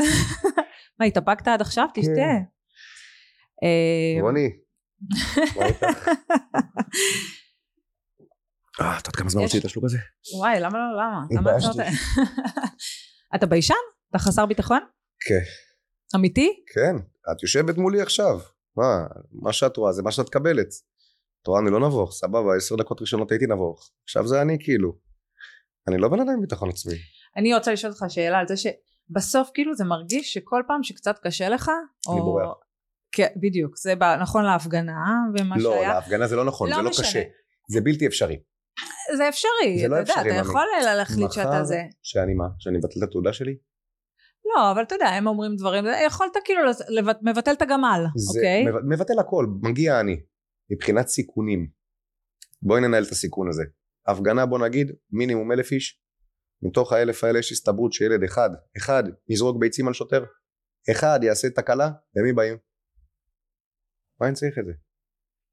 [1.01, 1.87] מה התאפקת עד עכשיו?
[1.95, 2.01] כן.
[2.01, 2.13] תשתה.
[3.63, 4.49] אה, רוני?
[8.81, 9.99] אה, את יודעת כמה זמן רציתי את השלוק הזה?
[10.39, 11.25] וואי למה לא למה?
[11.51, 11.97] התביישתי.
[13.35, 13.75] אתה ביישן?
[14.11, 14.81] אתה חסר ביטחון?
[15.29, 15.41] כן.
[16.17, 16.63] אמיתי?
[16.75, 16.97] כן,
[17.33, 18.41] את יושבת מולי עכשיו.
[18.77, 20.69] מה, מה שאת רואה זה מה שאת מקבלת.
[21.43, 23.91] את רואה, אני לא נבוך, סבבה, עשר דקות ראשונות הייתי נבוך.
[24.05, 25.08] עכשיו זה אני כאילו.
[25.89, 26.95] אני לא בן אדם עם ביטחון עצמי.
[27.37, 31.49] אני רוצה לשאול אותך שאלה על זה שבסוף כאילו זה מרגיש שכל פעם שקצת קשה
[31.49, 32.25] לך, אני או...
[32.25, 32.55] בורח.
[33.13, 35.05] כן, בדיוק, זה ב- נכון להפגנה
[35.39, 35.89] ומה לא, שהיה.
[35.89, 37.07] להפגנה זה לא נכון, לא זה לא משנה.
[37.07, 37.23] קשה.
[37.71, 38.41] זה בלתי אפשרי.
[39.17, 40.49] זה אפשרי, זה לא אתה יודע, אפשרי, אתה ממי.
[40.51, 41.83] יכול להחליט שאתה מחר, זה.
[42.03, 42.45] שאני מה?
[42.59, 43.57] שאני מבטל את התעודה שלי?
[44.57, 48.65] לא, אבל אתה יודע, הם אומרים דברים, יכולת כאילו לבט- מבטל את הגמל, זה אוקיי?
[48.65, 50.17] מב- מבטל הכל, מגיע אני.
[50.73, 51.69] מבחינת סיכונים.
[52.63, 53.63] בואי ננהל את הסיכון הזה.
[54.09, 56.03] הפגנה בוא נגיד מינימום אלף איש.
[56.63, 60.25] מתוך האלף האלה יש הסתברות שילד אחד, אחד יזרוק ביצים על שוטר,
[60.91, 62.57] אחד יעשה תקלה, למי באים?
[64.21, 64.73] מה אני צריך את זה?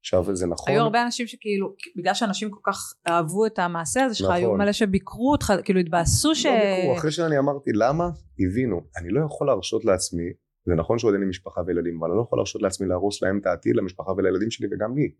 [0.00, 4.14] עכשיו זה נכון, היו הרבה אנשים שכאילו, בגלל שאנשים כל כך אהבו את המעשה הזה
[4.14, 4.36] שלך, נכון.
[4.36, 6.46] היו מלא שביקרו אותך, כאילו התבאסו ש...
[6.46, 8.04] לא ביקרו, אחרי שאני אמרתי למה,
[8.38, 10.24] הבינו, אני לא יכול להרשות לעצמי,
[10.66, 13.38] זה נכון שעוד אין לי משפחה וילדים, אבל אני לא יכול להרשות לעצמי להרוס להם
[13.38, 15.14] את העתיד, למשפחה ולילדים שלי וגם לי.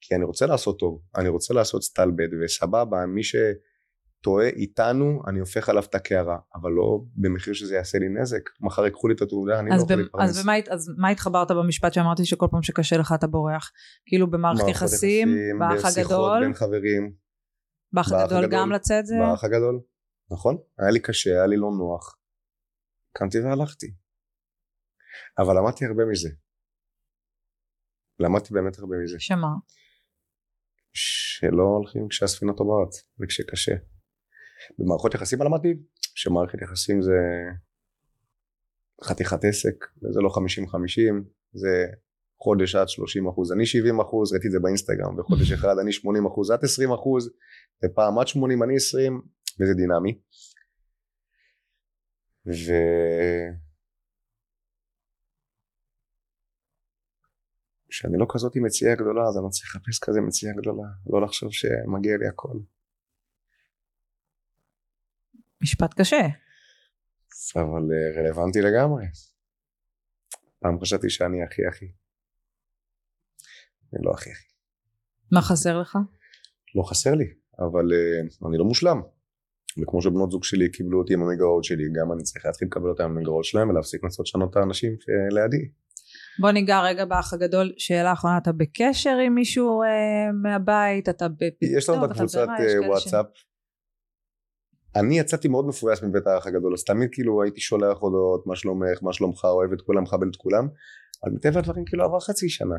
[0.00, 5.68] כי אני רוצה לעשות טוב, אני רוצה לעשות סטלבט וסבבה, מי שטועה איתנו, אני הופך
[5.68, 8.42] עליו את הקערה, אבל לא במחיר שזה יעשה לי נזק.
[8.60, 10.30] מחר ייקחו לי את התעודה, אני לא יכול להתפרנס.
[10.30, 13.72] אז, במה, אז מה התחברת במשפט שאמרתי שכל פעם שקשה לך אתה בורח?
[14.06, 15.28] כאילו במערכת יחסים,
[15.58, 17.12] באח בשיחות הגדול, בין חברים,
[17.92, 19.14] באח הגדול, גם לצאת זה?
[19.20, 19.80] באח הגדול,
[20.30, 20.56] נכון?
[20.78, 22.16] היה לי קשה, היה לי לא נוח.
[23.12, 23.86] קמתי והלכתי.
[25.38, 26.28] אבל למדתי הרבה מזה.
[28.18, 29.16] למדתי באמת הרבה מזה.
[29.18, 29.48] שמה?
[30.92, 33.74] שלא הולכים כשהספינה טובעת וכשקשה.
[34.78, 35.74] במערכות יחסים למדתי
[36.14, 37.18] שמערכת יחסים זה
[39.04, 40.32] חתיכת עסק וזה לא 50-50
[41.52, 41.86] זה
[42.42, 46.26] חודש עד 30 אחוז אני 70 אחוז ראיתי את זה באינסטגרם וחודש אחד אני 80
[46.26, 47.30] אחוז את 20 אחוז
[47.84, 49.22] ופעם עד 80 אני 20
[49.60, 50.18] וזה דינמי
[52.46, 52.72] ו...
[57.90, 61.22] כשאני לא כזאת עם מציאה גדולה אז אני לא צריך לחפש כזה מציאה גדולה לא
[61.22, 62.58] לחשוב שמגיע לי הכל.
[65.62, 66.26] משפט קשה.
[67.56, 69.04] אבל אה, רלוונטי לגמרי.
[70.60, 71.92] פעם חשבתי שאני הכי הכי.
[73.92, 74.48] אני לא הכי הכי.
[75.32, 75.98] מה חסר לך?
[76.74, 79.00] לא חסר לי אבל uh, אני לא מושלם.
[79.82, 83.04] וכמו שבנות זוג שלי קיבלו אותי עם המגרעות שלי גם אני צריך להתחיל לקבל אותם
[83.04, 85.68] עם המגרעות שלהם ולהפסיק לנסות לשנות את האנשים שלידי
[86.38, 91.08] בוא ניגע רגע באח הגדול, שאלה אחרונה, אתה בקשר עם מישהו אה, מהבית?
[91.08, 91.78] אתה בפיתוח?
[91.78, 93.26] יש לנו בקבוצת אה, וואטסאפ.
[94.96, 99.02] אני יצאתי מאוד מפויס מבית האח הגדול, אז תמיד כאילו הייתי שולח הודעות, מה שלומך,
[99.02, 100.68] מה שלומך, אוהב את כולם, מכבד את כולם,
[101.24, 102.76] אבל מטבע הדברים כאילו עבר חצי שנה.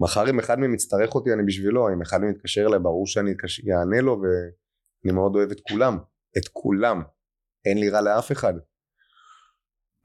[0.00, 3.30] מחר אם אחד מהם יצטרך אותי אני בשבילו, אם אחד מהם יתקשר אליי ברור שאני
[3.78, 5.98] אענה לו ואני מאוד אוהב את כולם,
[6.38, 7.02] את כולם,
[7.64, 8.54] אין לי רע לאף אחד.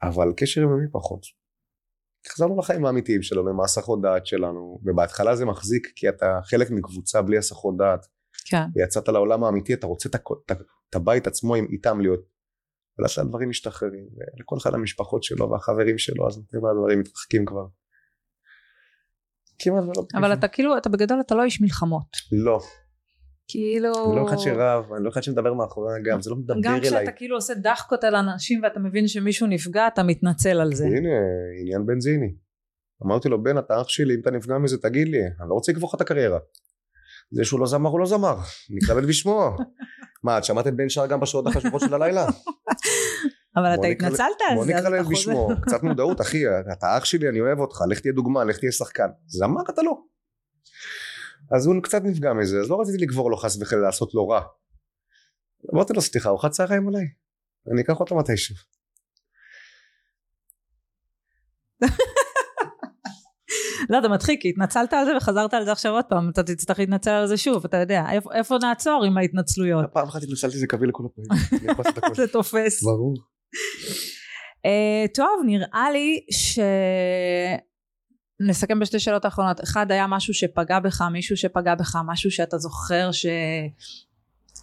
[0.02, 1.37] אבל קשר עם מי פחות.
[2.28, 7.22] חזרנו לחיים האמיתיים שלנו, עם ההסחות דעת שלנו, ובהתחלה זה מחזיק כי אתה חלק מקבוצה
[7.22, 8.06] בלי הסחות דעת.
[8.44, 8.62] כן.
[8.74, 10.08] ויצאת לעולם האמיתי, אתה רוצה
[10.88, 12.20] את הבית עצמו עם איתם להיות.
[12.98, 17.66] ולאט הדברים משתחררים, ולכל אחד המשפחות שלו והחברים שלו, אז מטבע הדברים מתרחקים כבר.
[19.58, 20.06] כמעט ולא.
[20.14, 22.16] אבל אתה כאילו, אתה בגדול אתה לא איש מלחמות.
[22.32, 22.60] לא.
[23.48, 23.92] כאילו...
[24.06, 26.80] אני לא אחד שרב, אני לא אחד שמדבר מאחורי הגב, זה לא מדבר אליי.
[26.80, 30.84] גם כשאתה כאילו עושה דחקות על אנשים ואתה מבין שמישהו נפגע, אתה מתנצל על זה.
[30.84, 31.08] הנה,
[31.60, 32.34] עניין בנזיני.
[33.06, 35.72] אמרתי לו, בן, אתה אח שלי, אם אתה נפגע מזה, תגיד לי, אני לא רוצה
[35.72, 36.38] לקבוע לך את הקריירה.
[37.30, 38.36] זה שהוא לא זמר, הוא לא זמר.
[38.70, 39.56] נתכבד בשמו.
[40.24, 42.26] מה, את שמעת את בן שר גם בשעות החשובות של הלילה?
[43.56, 44.20] אבל אתה התנצלת
[44.50, 45.48] על זה, בוא נקרא לב בשמו.
[45.62, 46.42] קצת מודעות, אחי,
[46.72, 49.08] אתה אח שלי, אני אוהב אותך, לך תהיה דוגמה, לך תהיה שחקן.
[49.26, 49.92] זמר אתה לא.
[51.56, 54.40] אז הוא קצת נפגע מזה, אז לא רציתי לגבור לו חס וחלילה לעשות לו רע.
[55.74, 57.04] אמרתי לו סליחה, ארוחת צהריים עליי,
[57.72, 58.54] אני אקח אותו מתישהו.
[63.90, 66.78] לא זה מצחיק כי התנצלת על זה וחזרת על זה עכשיו עוד פעם אתה תצטרך
[66.78, 69.84] להתנצל על זה שוב אתה יודע איפה, איפה נעצור עם ההתנצלויות.
[69.92, 71.74] פעם אחת התנצלתי זה קביל לכל הפעמים.
[72.16, 72.82] זה תופס.
[72.82, 73.14] ברור.
[74.66, 76.58] Uh, טוב נראה לי ש...
[78.40, 79.60] נסכם בשתי שאלות האחרונות.
[79.60, 83.26] אחד היה משהו שפגע בך מישהו שפגע בך משהו שאתה זוכר ש...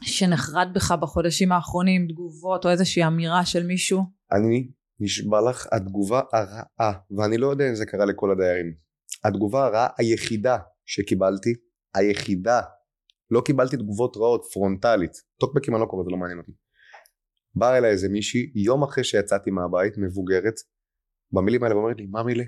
[0.01, 4.03] שנחרד בך בחודשים האחרונים תגובות או איזושהי אמירה של מישהו?
[4.32, 4.67] אני
[4.99, 8.73] נשבע לך התגובה הרעה ואני לא יודע אם זה קרה לכל הדיירים.
[9.23, 11.53] התגובה הרעה היחידה שקיבלתי
[11.95, 12.61] היחידה
[13.32, 15.11] לא קיבלתי תגובות רעות פרונטלית.
[15.39, 16.51] טוקבקים אני לא קורא זה לא מעניין אותי.
[17.55, 20.53] באה אליי איזה מישהי יום אחרי שיצאתי מהבית מבוגרת
[21.32, 22.43] במילים האלה ואומרת לי מה מילה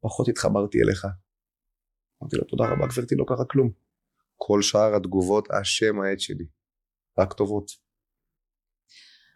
[0.00, 1.06] פחות התחברתי אליך.
[2.22, 3.70] אמרתי לו תודה רבה גברתי לא קרה כלום.
[4.36, 6.46] כל שאר התגובות השם העט שלי.
[7.18, 7.66] רק טובות.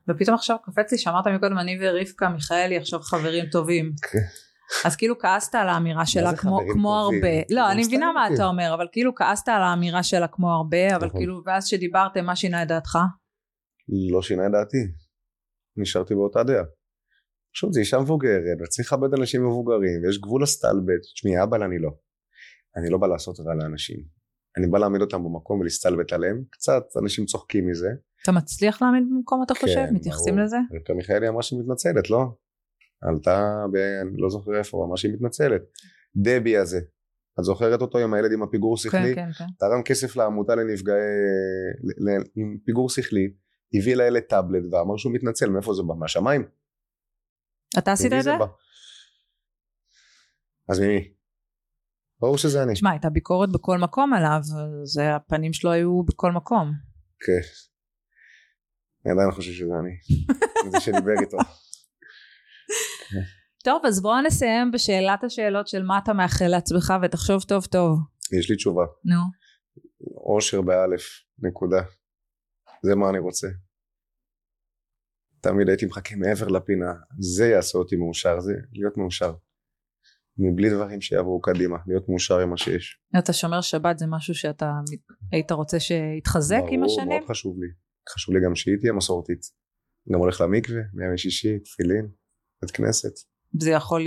[0.08, 3.92] ופתאום עכשיו קפץ לי שאמרת מקודם אני ורבקה מיכאלי עכשיו חברים טובים.
[4.12, 4.18] כן.
[4.84, 8.74] אז כאילו כעסת על האמירה שלה כמו, כמו הרבה, לא אני מבינה מה אתה אומר
[8.74, 11.20] אבל כאילו כעסת על האמירה שלה כמו הרבה אבל נכון.
[11.20, 12.98] כאילו ואז שדיברתם מה שינה את דעתך?
[14.12, 14.76] לא שינה את דעתי,
[15.76, 16.64] נשארתי באותה דעה.
[17.54, 21.02] פשוט זה אישה מבוגרת, וצריך לכבד אנשים מבוגרים, ויש גבול לסטלבט.
[21.14, 21.90] תשמעי, אבא אני לא.
[22.76, 23.96] אני לא בא לעשות רע לאנשים.
[24.56, 26.42] אני בא להעמיד אותם במקום ולהסתלבט עליהם.
[26.50, 27.88] קצת אנשים צוחקים מזה.
[28.22, 29.74] אתה מצליח להעמיד במקום אתה חושב?
[29.74, 30.46] כן, מתייחסים ברור.
[30.46, 30.56] לזה?
[30.74, 32.24] רבקה מיכאלי אמרה שהיא מתנצלת, לא?
[33.02, 33.76] עלתה ב...
[33.76, 35.62] אני לא זוכר איפה, הוא אמר שהיא מתנצלת.
[36.16, 36.80] דבי הזה,
[37.40, 39.14] את זוכרת אותו עם הילד עם הפיגור שכלי?
[39.14, 39.44] כן, כן, כן.
[39.58, 40.94] תרם כסף לעמותה לנפגעי...
[41.98, 42.08] ל...
[42.36, 43.32] עם פיגור שכלי,
[43.74, 45.94] הביא לילד טאבלט ואמר שהוא מתנצל, מאיפה זה בא?
[45.94, 46.44] מהשמיים?
[47.78, 48.32] אתה עשית את זה?
[50.68, 51.12] אז ממי?
[52.20, 52.76] ברור שזה אני.
[52.76, 54.40] שמע, הייתה ביקורת בכל מקום עליו,
[54.84, 56.72] זה הפנים שלו היו בכל מקום.
[57.20, 57.48] כן.
[59.04, 60.20] אני עדיין חושב שזה אני.
[60.72, 61.36] זה שדיבר איתו.
[63.64, 67.98] טוב, אז בואו נסיים בשאלת השאלות של מה אתה מאחל לעצמך ותחשוב טוב טוב.
[68.38, 68.84] יש לי תשובה.
[69.04, 69.20] נו.
[70.34, 71.02] אושר באלף,
[71.38, 71.82] נקודה.
[72.82, 73.48] זה מה אני רוצה.
[75.40, 79.34] תמיד הייתי מחכה מעבר לפינה, זה יעשה אותי מאושר, זה להיות מאושר.
[80.38, 83.00] מבלי דברים שיעברו קדימה, להיות מאושר עם מה שיש.
[83.18, 84.72] אתה שומר שבת זה משהו שאתה
[85.32, 87.06] היית רוצה שיתחזק ברור, עם השנים?
[87.08, 87.68] ברור, מאוד חשוב לי.
[88.14, 89.40] חשוב לי גם שהיא תהיה מסורתית.
[90.12, 92.08] גם הולך למקווה, בימי שישי, תפילין,
[92.62, 93.12] בית כנסת.
[93.60, 94.06] זה יכול...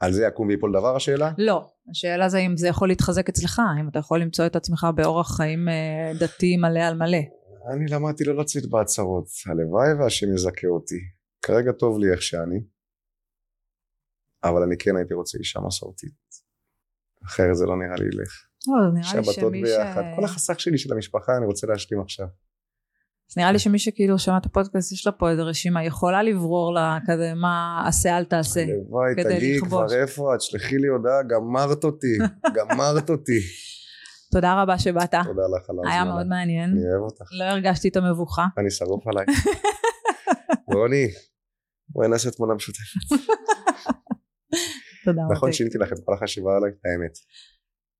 [0.00, 1.32] על זה יקום ויפול דבר השאלה?
[1.38, 5.36] לא, השאלה זה אם זה יכול להתחזק אצלך, אם אתה יכול למצוא את עצמך באורח
[5.36, 7.18] חיים אה, דתי מלא על מלא.
[7.72, 11.00] אני למדתי לא לצאת בהצהרות, הלוואי והשם יזכה אותי.
[11.42, 12.60] כרגע טוב לי איך שאני,
[14.44, 16.12] אבל אני כן הייתי רוצה אישה מסורתית.
[17.26, 18.46] אחרת זה לא נראה לי ילך.
[18.66, 20.02] לא, נראה לי שמי ביחד.
[20.12, 20.16] ש...
[20.16, 22.26] כל החסך שלי של המשפחה אני רוצה להשלים עכשיו.
[23.30, 26.74] אז נראה לי שמי שכאילו שמע את הפודקאסט יש לה פה איזה רשימה יכולה לברור
[26.74, 31.84] לה כזה מה עשה אל תעשה הלוואי תגידי כבר איפה את שלחי לי הודעה גמרת
[31.84, 32.18] אותי
[32.56, 33.40] גמרת אותי
[34.34, 35.10] תודה רבה שבאת.
[35.10, 35.90] תודה לך על הזמן.
[35.90, 36.70] היה מאוד מעניין.
[36.70, 37.24] אני אוהב אותך.
[37.38, 38.46] לא הרגשתי את המבוכה.
[38.58, 39.26] אני שרוף עליי.
[40.74, 41.06] רוני,
[41.88, 42.80] בואי נעשה תמונה משותפת.
[45.04, 45.34] תודה רבה.
[45.34, 47.12] נכון שינתי לך את כל החשיבה עליי, האמת.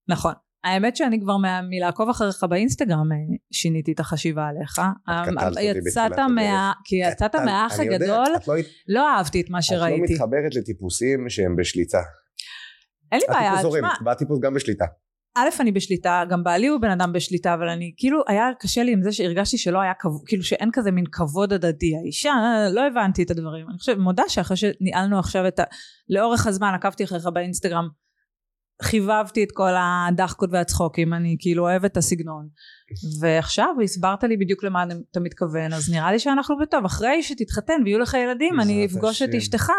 [0.09, 0.33] נכון.
[0.65, 1.37] האמת שאני כבר
[1.71, 3.17] מלעקוב אחריך באינסטגרם אה,
[3.53, 4.81] שיניתי את החשיבה עליך.
[5.61, 6.73] יצאת מה...
[6.85, 8.55] כי יצאת מהאח הגדול, לא,
[8.89, 10.05] לא אהבתי את מה שראיתי.
[10.05, 12.01] את לא מתחברת לטיפוסים שהם בשליטה.
[13.13, 14.85] אין לי בעיה, הטיפוס זורם, תשמע, בטיפוס גם בשליטה.
[15.37, 18.93] א' אני בשליטה, גם בעלי הוא בן אדם בשליטה, אבל אני כאילו, היה קשה לי
[18.93, 19.93] עם זה שהרגשתי שלא היה
[20.27, 21.97] כאילו שאין כזה מין כבוד הדדי.
[21.97, 22.33] האישה,
[22.73, 23.67] לא הבנתי את הדברים.
[23.69, 25.65] אני חושבת, מודה שאחרי שניהלנו עכשיו את ה...
[26.09, 27.89] לאורך הזמן עקבתי אחריך באינסטגרם,
[28.83, 32.49] חיבבתי את כל הדחקות והצחוקים, אני כאילו אוהבת את הסגנון.
[33.21, 36.85] ועכשיו הסברת לי בדיוק למה אתה מתכוון, אז נראה לי שאנחנו בטוב.
[36.85, 39.35] אחרי שתתחתן ויהיו לך ילדים, אני אפגוש את.
[39.35, 39.71] אשתך.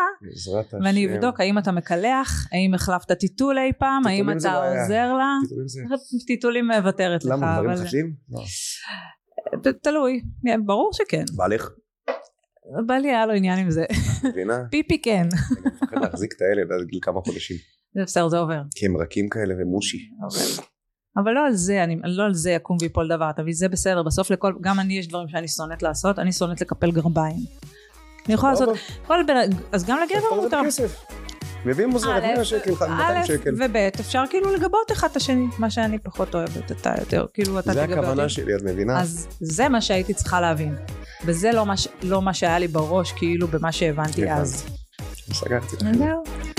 [0.84, 4.82] ואני אבדוק האם אתה מקלח, האם החלפת טיטול אי פעם, האם אתה בעיה.
[4.84, 5.30] עוזר לה.
[5.44, 5.82] טיטולים זה-
[6.28, 8.14] טיטולים מוותרת לך, למה, דברים קשים?
[8.30, 8.44] לא.
[9.84, 10.22] תלוי,
[10.66, 11.24] ברור שכן.
[11.36, 11.70] בעלך,
[12.86, 13.86] בעלי היה לו עניין עם זה.
[14.24, 14.58] מבינה?
[14.72, 15.28] פיפי כן.
[15.32, 17.58] אני מפחד להחזיק את הילד עד גיל כמה חודשים.
[17.96, 18.62] זה בסדר, זה עובר.
[18.76, 19.98] כי הם רכים כאלה ומושי.
[20.24, 20.64] עובר.
[21.18, 24.32] אבל לא על זה, אני, לא על זה יקום ויפול דבר, תביא, זה בסדר, בסוף
[24.32, 27.40] לכל, גם אני יש דברים שאני שונאת לעשות, אני שונאת לקפל גרביים.
[28.26, 28.70] אני יכולה לעשות,
[29.08, 29.36] כל בן,
[29.72, 30.62] אז גם לגבר מותר.
[31.66, 33.54] מביאים עוזרת א', 100 שקל, 200 א' שקל.
[33.58, 37.74] וב' אפשר כאילו לגבות אחד את השני, מה שאני פחות אוהבת, אתה יותר, כאילו אתה
[37.74, 38.08] זה תגבה אותי.
[38.08, 39.02] הכוונה שלי, את מבינה?
[39.02, 40.76] אז זה מה שהייתי צריכה להבין.
[41.26, 41.74] וזה לא מה,
[42.04, 44.42] לא שהיה לי בראש, כאילו במה שהבנתי הבנתי.
[44.42, 44.66] אז.
[45.34, 45.76] סגרתי.
[45.98, 46.55] זהו.